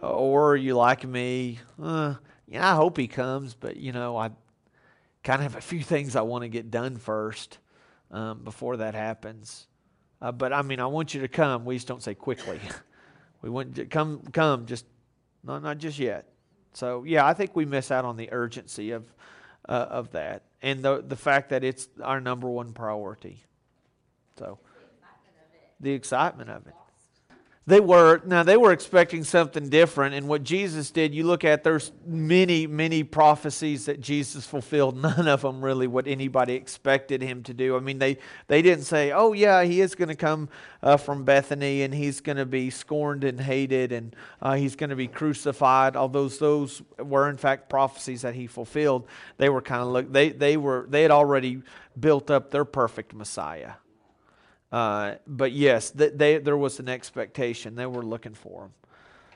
or 0.00 0.56
you 0.56 0.74
like 0.74 1.04
me? 1.04 1.58
Uh, 1.80 2.14
yeah, 2.48 2.72
I 2.72 2.74
hope 2.74 2.96
he 2.96 3.06
comes, 3.06 3.54
but 3.54 3.76
you 3.76 3.92
know, 3.92 4.16
I 4.16 4.30
kind 5.22 5.40
of 5.40 5.52
have 5.52 5.56
a 5.56 5.60
few 5.60 5.82
things 5.82 6.16
I 6.16 6.22
want 6.22 6.42
to 6.42 6.48
get 6.48 6.70
done 6.70 6.96
first 6.96 7.58
um, 8.14 8.44
before 8.44 8.78
that 8.78 8.94
happens. 8.94 9.66
Uh, 10.22 10.32
but 10.32 10.52
I 10.52 10.62
mean, 10.62 10.80
I 10.80 10.86
want 10.86 11.12
you 11.12 11.20
to 11.20 11.28
come. 11.28 11.64
We 11.64 11.74
just 11.76 11.88
don't 11.88 12.02
say 12.02 12.14
quickly. 12.14 12.60
we 13.42 13.50
want 13.50 13.74
to 13.74 13.84
come, 13.84 14.22
come, 14.32 14.64
just 14.64 14.86
not 15.42 15.62
not 15.62 15.78
just 15.78 15.98
yet. 15.98 16.28
So 16.72 17.04
yeah, 17.04 17.26
I 17.26 17.34
think 17.34 17.54
we 17.54 17.66
miss 17.66 17.90
out 17.90 18.04
on 18.04 18.16
the 18.16 18.32
urgency 18.32 18.92
of 18.92 19.04
uh, 19.68 19.86
of 19.90 20.12
that 20.12 20.44
and 20.62 20.82
the 20.82 21.04
the 21.06 21.16
fact 21.16 21.50
that 21.50 21.64
it's 21.64 21.88
our 22.02 22.20
number 22.20 22.48
one 22.48 22.72
priority. 22.72 23.42
So 24.38 24.58
the 25.80 25.92
excitement 25.92 26.50
of 26.50 26.66
it. 26.66 26.74
They 27.66 27.80
were 27.80 28.20
now 28.26 28.42
they 28.42 28.58
were 28.58 28.72
expecting 28.72 29.24
something 29.24 29.70
different, 29.70 30.14
and 30.14 30.28
what 30.28 30.42
Jesus 30.42 30.90
did, 30.90 31.14
you 31.14 31.24
look 31.24 31.44
at 31.44 31.64
there's 31.64 31.92
many, 32.04 32.66
many 32.66 33.04
prophecies 33.04 33.86
that 33.86 34.02
Jesus 34.02 34.44
fulfilled. 34.44 34.96
None 35.02 35.26
of 35.26 35.40
them 35.40 35.64
really 35.64 35.86
what 35.86 36.06
anybody 36.06 36.54
expected 36.54 37.22
him 37.22 37.42
to 37.44 37.54
do. 37.54 37.74
I 37.74 37.80
mean, 37.80 37.98
they 37.98 38.18
they 38.48 38.60
didn't 38.60 38.84
say, 38.84 39.12
"Oh 39.12 39.32
yeah, 39.32 39.64
he 39.64 39.80
is 39.80 39.94
going 39.94 40.10
to 40.10 40.14
come 40.14 40.50
uh, 40.82 40.98
from 40.98 41.24
Bethany 41.24 41.82
and 41.82 41.94
he's 41.94 42.20
going 42.20 42.36
to 42.36 42.44
be 42.44 42.68
scorned 42.68 43.24
and 43.24 43.40
hated 43.40 43.92
and 43.92 44.14
uh, 44.42 44.56
he's 44.56 44.76
going 44.76 44.90
to 44.90 44.96
be 44.96 45.08
crucified." 45.08 45.96
Although 45.96 46.28
those 46.28 46.82
were 46.98 47.30
in 47.30 47.38
fact 47.38 47.70
prophecies 47.70 48.22
that 48.22 48.34
he 48.34 48.46
fulfilled, 48.46 49.06
they 49.38 49.48
were 49.48 49.62
kind 49.62 49.80
of 49.80 49.88
look 49.88 50.12
they 50.12 50.28
they 50.28 50.58
were 50.58 50.84
they 50.90 51.00
had 51.00 51.10
already 51.10 51.62
built 51.98 52.30
up 52.30 52.50
their 52.50 52.66
perfect 52.66 53.14
Messiah. 53.14 53.72
Uh, 54.74 55.14
but 55.24 55.52
yes, 55.52 55.90
they, 55.90 56.38
there 56.38 56.56
was 56.56 56.80
an 56.80 56.88
expectation. 56.88 57.76
They 57.76 57.86
were 57.86 58.02
looking 58.02 58.34
for 58.34 58.64
him. 58.64 58.72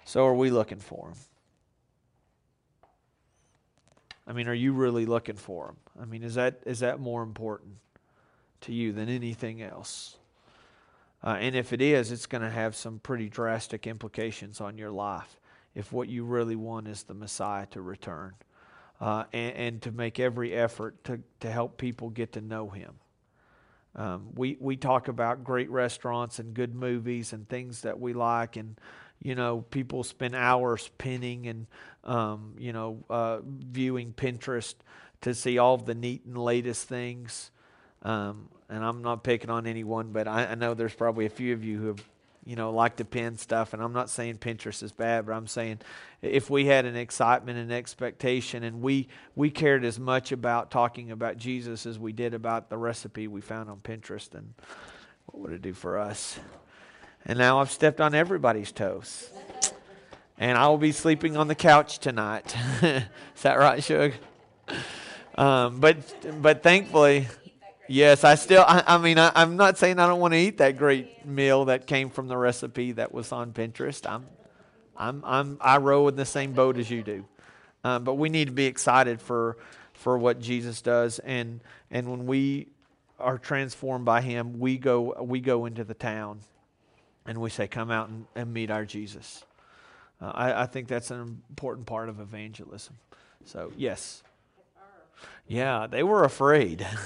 So 0.04 0.26
are 0.26 0.34
we 0.34 0.50
looking 0.50 0.80
for 0.80 1.10
him? 1.10 1.14
I 4.26 4.32
mean, 4.32 4.48
are 4.48 4.54
you 4.54 4.72
really 4.72 5.06
looking 5.06 5.36
for 5.36 5.68
him? 5.68 5.76
I 6.02 6.06
mean, 6.06 6.24
is 6.24 6.34
that 6.34 6.58
is 6.66 6.80
that 6.80 6.98
more 6.98 7.22
important 7.22 7.76
to 8.62 8.72
you 8.72 8.92
than 8.92 9.08
anything 9.08 9.62
else? 9.62 10.16
Uh, 11.22 11.36
and 11.38 11.54
if 11.54 11.72
it 11.72 11.80
is, 11.80 12.10
it's 12.10 12.26
going 12.26 12.42
to 12.42 12.50
have 12.50 12.74
some 12.74 12.98
pretty 12.98 13.28
drastic 13.28 13.86
implications 13.86 14.60
on 14.60 14.76
your 14.76 14.90
life 14.90 15.38
if 15.72 15.92
what 15.92 16.08
you 16.08 16.24
really 16.24 16.56
want 16.56 16.88
is 16.88 17.04
the 17.04 17.14
Messiah 17.14 17.66
to 17.66 17.80
return 17.80 18.34
uh, 19.00 19.22
and, 19.32 19.54
and 19.54 19.82
to 19.82 19.92
make 19.92 20.18
every 20.18 20.52
effort 20.52 21.04
to, 21.04 21.20
to 21.38 21.48
help 21.48 21.78
people 21.78 22.10
get 22.10 22.32
to 22.32 22.40
know 22.40 22.70
him. 22.70 22.94
Um, 23.98 24.28
we 24.36 24.56
we 24.60 24.76
talk 24.76 25.08
about 25.08 25.42
great 25.42 25.68
restaurants 25.70 26.38
and 26.38 26.54
good 26.54 26.72
movies 26.72 27.32
and 27.32 27.48
things 27.48 27.82
that 27.82 27.98
we 27.98 28.12
like, 28.12 28.56
and 28.56 28.80
you 29.20 29.34
know 29.34 29.62
people 29.70 30.04
spend 30.04 30.36
hours 30.36 30.88
pinning 30.98 31.48
and 31.48 31.66
um, 32.04 32.54
you 32.58 32.72
know 32.72 33.04
uh, 33.10 33.40
viewing 33.44 34.12
Pinterest 34.12 34.76
to 35.22 35.34
see 35.34 35.58
all 35.58 35.76
the 35.76 35.96
neat 35.96 36.24
and 36.24 36.38
latest 36.38 36.88
things. 36.88 37.50
Um, 38.02 38.48
and 38.68 38.84
I'm 38.84 39.02
not 39.02 39.24
picking 39.24 39.50
on 39.50 39.66
anyone, 39.66 40.12
but 40.12 40.28
I, 40.28 40.46
I 40.46 40.54
know 40.54 40.74
there's 40.74 40.94
probably 40.94 41.26
a 41.26 41.30
few 41.30 41.52
of 41.52 41.64
you 41.64 41.78
who 41.78 41.86
have 41.88 42.04
you 42.48 42.56
know, 42.56 42.70
like 42.70 42.96
to 42.96 43.04
pin 43.04 43.36
stuff. 43.36 43.74
And 43.74 43.82
I'm 43.82 43.92
not 43.92 44.08
saying 44.08 44.38
Pinterest 44.38 44.82
is 44.82 44.90
bad, 44.90 45.26
but 45.26 45.32
I'm 45.32 45.46
saying 45.46 45.80
if 46.22 46.48
we 46.48 46.64
had 46.64 46.86
an 46.86 46.96
excitement 46.96 47.58
and 47.58 47.70
expectation 47.70 48.64
and 48.64 48.80
we, 48.80 49.08
we 49.36 49.50
cared 49.50 49.84
as 49.84 49.98
much 49.98 50.32
about 50.32 50.70
talking 50.70 51.10
about 51.10 51.36
Jesus 51.36 51.84
as 51.84 51.98
we 51.98 52.14
did 52.14 52.32
about 52.32 52.70
the 52.70 52.78
recipe 52.78 53.28
we 53.28 53.42
found 53.42 53.68
on 53.68 53.80
Pinterest, 53.80 54.30
then 54.30 54.54
what 55.26 55.42
would 55.42 55.52
it 55.52 55.60
do 55.60 55.74
for 55.74 55.98
us? 55.98 56.40
And 57.26 57.38
now 57.38 57.60
I've 57.60 57.70
stepped 57.70 58.00
on 58.00 58.14
everybody's 58.14 58.72
toes. 58.72 59.28
And 60.38 60.56
I 60.56 60.68
will 60.68 60.78
be 60.78 60.92
sleeping 60.92 61.36
on 61.36 61.48
the 61.48 61.54
couch 61.54 61.98
tonight. 61.98 62.56
is 62.82 63.42
that 63.42 63.58
right, 63.58 63.84
Shug? 63.84 64.14
Um, 65.36 65.80
but 65.80 65.98
but 66.40 66.62
thankfully, 66.62 67.28
Yes, 67.90 68.22
I 68.22 68.34
still, 68.34 68.64
I, 68.68 68.84
I 68.86 68.98
mean, 68.98 69.18
I, 69.18 69.32
am 69.34 69.56
not 69.56 69.78
saying 69.78 69.98
I 69.98 70.06
don't 70.06 70.20
want 70.20 70.34
to 70.34 70.38
eat 70.38 70.58
that 70.58 70.76
great 70.76 71.24
meal 71.24 71.64
that 71.66 71.86
came 71.86 72.10
from 72.10 72.28
the 72.28 72.36
recipe 72.36 72.92
that 72.92 73.14
was 73.14 73.32
on 73.32 73.54
Pinterest. 73.54 74.08
I'm, 74.08 74.26
I'm, 74.94 75.24
I'm, 75.24 75.58
I 75.58 75.78
row 75.78 76.06
in 76.08 76.14
the 76.14 76.26
same 76.26 76.52
boat 76.52 76.76
as 76.76 76.90
you 76.90 77.02
do. 77.02 77.24
Um, 77.84 78.04
but 78.04 78.14
we 78.14 78.28
need 78.28 78.48
to 78.48 78.52
be 78.52 78.66
excited 78.66 79.22
for, 79.22 79.56
for 79.94 80.18
what 80.18 80.38
Jesus 80.38 80.82
does. 80.82 81.18
And, 81.20 81.60
and 81.90 82.10
when 82.10 82.26
we 82.26 82.68
are 83.18 83.38
transformed 83.38 84.04
by 84.04 84.20
him, 84.20 84.58
we 84.58 84.76
go, 84.76 85.22
we 85.22 85.40
go 85.40 85.64
into 85.64 85.82
the 85.82 85.94
town 85.94 86.40
and 87.24 87.40
we 87.40 87.48
say, 87.48 87.68
come 87.68 87.90
out 87.90 88.10
and, 88.10 88.26
and 88.34 88.52
meet 88.52 88.70
our 88.70 88.84
Jesus. 88.84 89.46
Uh, 90.20 90.32
I, 90.34 90.62
I 90.62 90.66
think 90.66 90.88
that's 90.88 91.10
an 91.10 91.40
important 91.48 91.86
part 91.86 92.10
of 92.10 92.20
evangelism. 92.20 92.96
So, 93.46 93.72
yes. 93.78 94.22
Yeah, 95.46 95.86
they 95.86 96.02
were 96.02 96.24
afraid. 96.24 96.86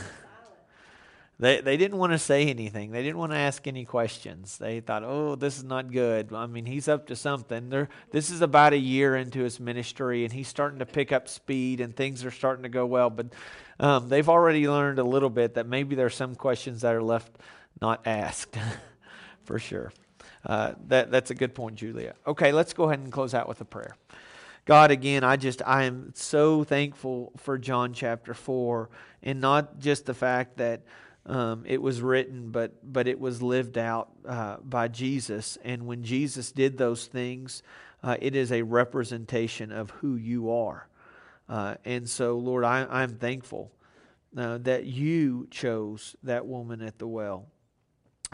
They, 1.43 1.61
they 1.61 1.77
didn't 1.77 1.99
want 1.99 2.13
to 2.13 2.21
say 2.21 2.47
anything. 2.47 2.93
They 2.93 3.03
didn't 3.03 3.19
want 3.19 3.33
to 3.33 3.37
ask 3.37 3.67
any 3.67 3.85
questions. 3.85 4.59
They 4.59 4.79
thought, 4.79 5.03
oh, 5.03 5.35
this 5.35 5.59
is 5.59 5.65
not 5.65 5.91
good. 5.91 6.33
I 6.33 6.47
mean, 6.47 6.67
he's 6.67 6.87
up 6.87 7.09
to 7.09 7.17
something. 7.17 7.69
They're, 7.69 7.89
this 8.13 8.31
is 8.31 8.43
about 8.43 8.75
a 8.75 8.79
year 8.79 9.17
into 9.17 9.41
his 9.41 9.59
ministry, 9.59 10.23
and 10.23 10.33
he's 10.33 10.47
starting 10.47 10.79
to 10.79 10.87
pick 10.87 11.11
up 11.11 11.27
speed, 11.27 11.81
and 11.81 11.97
things 11.97 12.25
are 12.25 12.31
starting 12.31 12.63
to 12.63 12.69
go 12.69 12.87
well. 12.87 13.11
But 13.11 13.33
um, 13.81 14.09
they've 14.09 14.29
already 14.29 14.69
learned 14.69 15.01
a 15.01 15.03
little 15.03 15.31
bit 15.31 15.55
that 15.55 15.67
maybe 15.67 15.97
there 15.97 16.07
are 16.07 16.11
some 16.11 16.37
questions 16.37 16.83
that 16.83 16.95
are 16.95 17.03
left 17.03 17.33
not 17.81 18.07
asked, 18.07 18.57
for 19.43 19.59
sure. 19.59 19.93
Uh, 20.47 20.75
that, 20.87 21.11
that's 21.11 21.33
a 21.33 21.35
good 21.35 21.57
point, 21.57 21.75
Julia. 21.75 22.15
Okay, 22.25 22.53
let's 22.53 22.73
go 22.73 22.85
ahead 22.85 23.01
and 23.01 23.11
close 23.11 23.35
out 23.35 23.49
with 23.49 23.61
a 23.61 23.65
prayer. 23.65 23.97
God, 24.65 24.93
again, 24.93 25.25
I 25.25 25.35
just, 25.35 25.61
I 25.67 25.87
am 25.87 26.13
so 26.15 26.63
thankful 26.63 27.33
for 27.37 27.59
John 27.59 27.95
chapter 27.95 28.33
4, 28.33 28.89
and 29.25 29.41
not 29.41 29.81
just 29.81 30.07
the 30.07 30.15
fact 30.15 30.59
that 30.59 30.83
um, 31.27 31.65
it 31.67 31.81
was 31.81 32.01
written, 32.01 32.51
but 32.51 32.73
but 32.83 33.07
it 33.07 33.19
was 33.21 33.43
lived 33.43 33.79
out 33.79 34.11
uh, 34.27 34.57
by 34.63 34.89
Jesus. 34.89 35.57
And 35.65 35.87
when 35.87 36.03
Jesus 36.03 36.51
did 36.51 36.79
those 36.79 37.07
things, 37.07 37.63
uh, 38.03 38.17
it 38.21 38.35
is 38.35 38.51
a 38.51 38.63
representation 38.63 39.71
of 39.71 39.91
who 39.91 40.17
you 40.17 40.51
are. 40.51 40.89
Uh, 41.49 41.77
and 41.85 42.09
so, 42.09 42.39
Lord, 42.39 42.65
I, 42.65 42.87
I'm 42.91 43.17
thankful 43.17 43.71
uh, 44.37 44.59
that 44.59 44.85
you 44.85 45.47
chose 45.51 46.17
that 46.23 46.47
woman 46.47 46.83
at 46.83 46.99
the 46.99 47.07
well, 47.07 47.47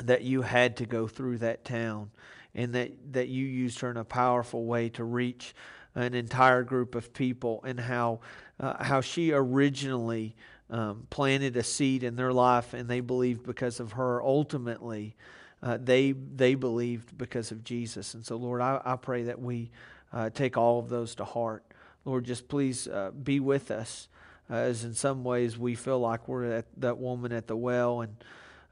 that 0.02 0.22
you 0.22 0.42
had 0.42 0.76
to 0.78 0.86
go 0.86 1.06
through 1.06 1.38
that 1.38 1.64
town, 1.64 2.10
and 2.54 2.74
that 2.74 3.12
that 3.12 3.28
you 3.28 3.44
used 3.44 3.80
her 3.80 3.90
in 3.90 3.98
a 3.98 4.04
powerful 4.04 4.64
way 4.64 4.88
to 4.90 5.04
reach 5.04 5.54
an 5.94 6.14
entire 6.14 6.62
group 6.62 6.94
of 6.94 7.12
people, 7.12 7.62
and 7.66 7.80
how 7.80 8.20
uh, 8.60 8.82
how 8.82 9.02
she 9.02 9.32
originally 9.32 10.34
um, 10.70 11.06
planted 11.10 11.56
a 11.56 11.62
seed 11.62 12.02
in 12.02 12.16
their 12.16 12.32
life 12.32 12.74
and 12.74 12.88
they 12.88 13.00
believed 13.00 13.44
because 13.44 13.80
of 13.80 13.92
her. 13.92 14.22
Ultimately, 14.22 15.16
uh, 15.62 15.78
they, 15.80 16.12
they 16.12 16.54
believed 16.54 17.16
because 17.16 17.50
of 17.50 17.64
Jesus. 17.64 18.14
And 18.14 18.24
so, 18.24 18.36
Lord, 18.36 18.60
I, 18.60 18.80
I 18.84 18.96
pray 18.96 19.24
that 19.24 19.40
we 19.40 19.70
uh, 20.12 20.30
take 20.30 20.56
all 20.56 20.78
of 20.78 20.88
those 20.88 21.14
to 21.16 21.24
heart. 21.24 21.64
Lord, 22.04 22.24
just 22.24 22.48
please 22.48 22.86
uh, 22.86 23.10
be 23.10 23.40
with 23.40 23.70
us, 23.70 24.08
uh, 24.50 24.54
as 24.54 24.84
in 24.84 24.94
some 24.94 25.24
ways 25.24 25.58
we 25.58 25.74
feel 25.74 25.98
like 25.98 26.28
we're 26.28 26.44
at 26.44 26.66
that 26.78 26.98
woman 26.98 27.32
at 27.32 27.46
the 27.46 27.56
well 27.56 28.02
and 28.02 28.16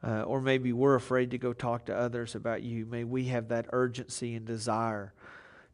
uh, 0.07 0.22
or 0.22 0.40
maybe 0.40 0.72
we're 0.72 0.94
afraid 0.94 1.30
to 1.32 1.38
go 1.38 1.53
talk 1.53 1.86
to 1.86 1.97
others 1.97 2.34
about 2.34 2.62
you. 2.62 2.86
May 2.86 3.03
we 3.03 3.24
have 3.24 3.49
that 3.49 3.66
urgency 3.72 4.34
and 4.34 4.47
desire 4.47 5.12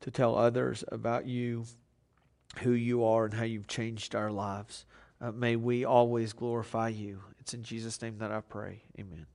to 0.00 0.10
tell 0.10 0.36
others 0.36 0.84
about 0.90 1.26
you, 1.26 1.64
who 2.60 2.72
you 2.72 3.04
are, 3.04 3.26
and 3.26 3.34
how 3.34 3.44
you've 3.44 3.66
changed 3.66 4.14
our 4.14 4.30
lives. 4.30 4.86
Uh, 5.22 5.30
may 5.30 5.54
we 5.54 5.84
always 5.84 6.32
glorify 6.32 6.88
you. 6.88 7.20
It's 7.38 7.54
in 7.54 7.62
Jesus' 7.62 8.02
name 8.02 8.18
that 8.18 8.32
I 8.32 8.40
pray. 8.40 8.82
Amen. 8.98 9.26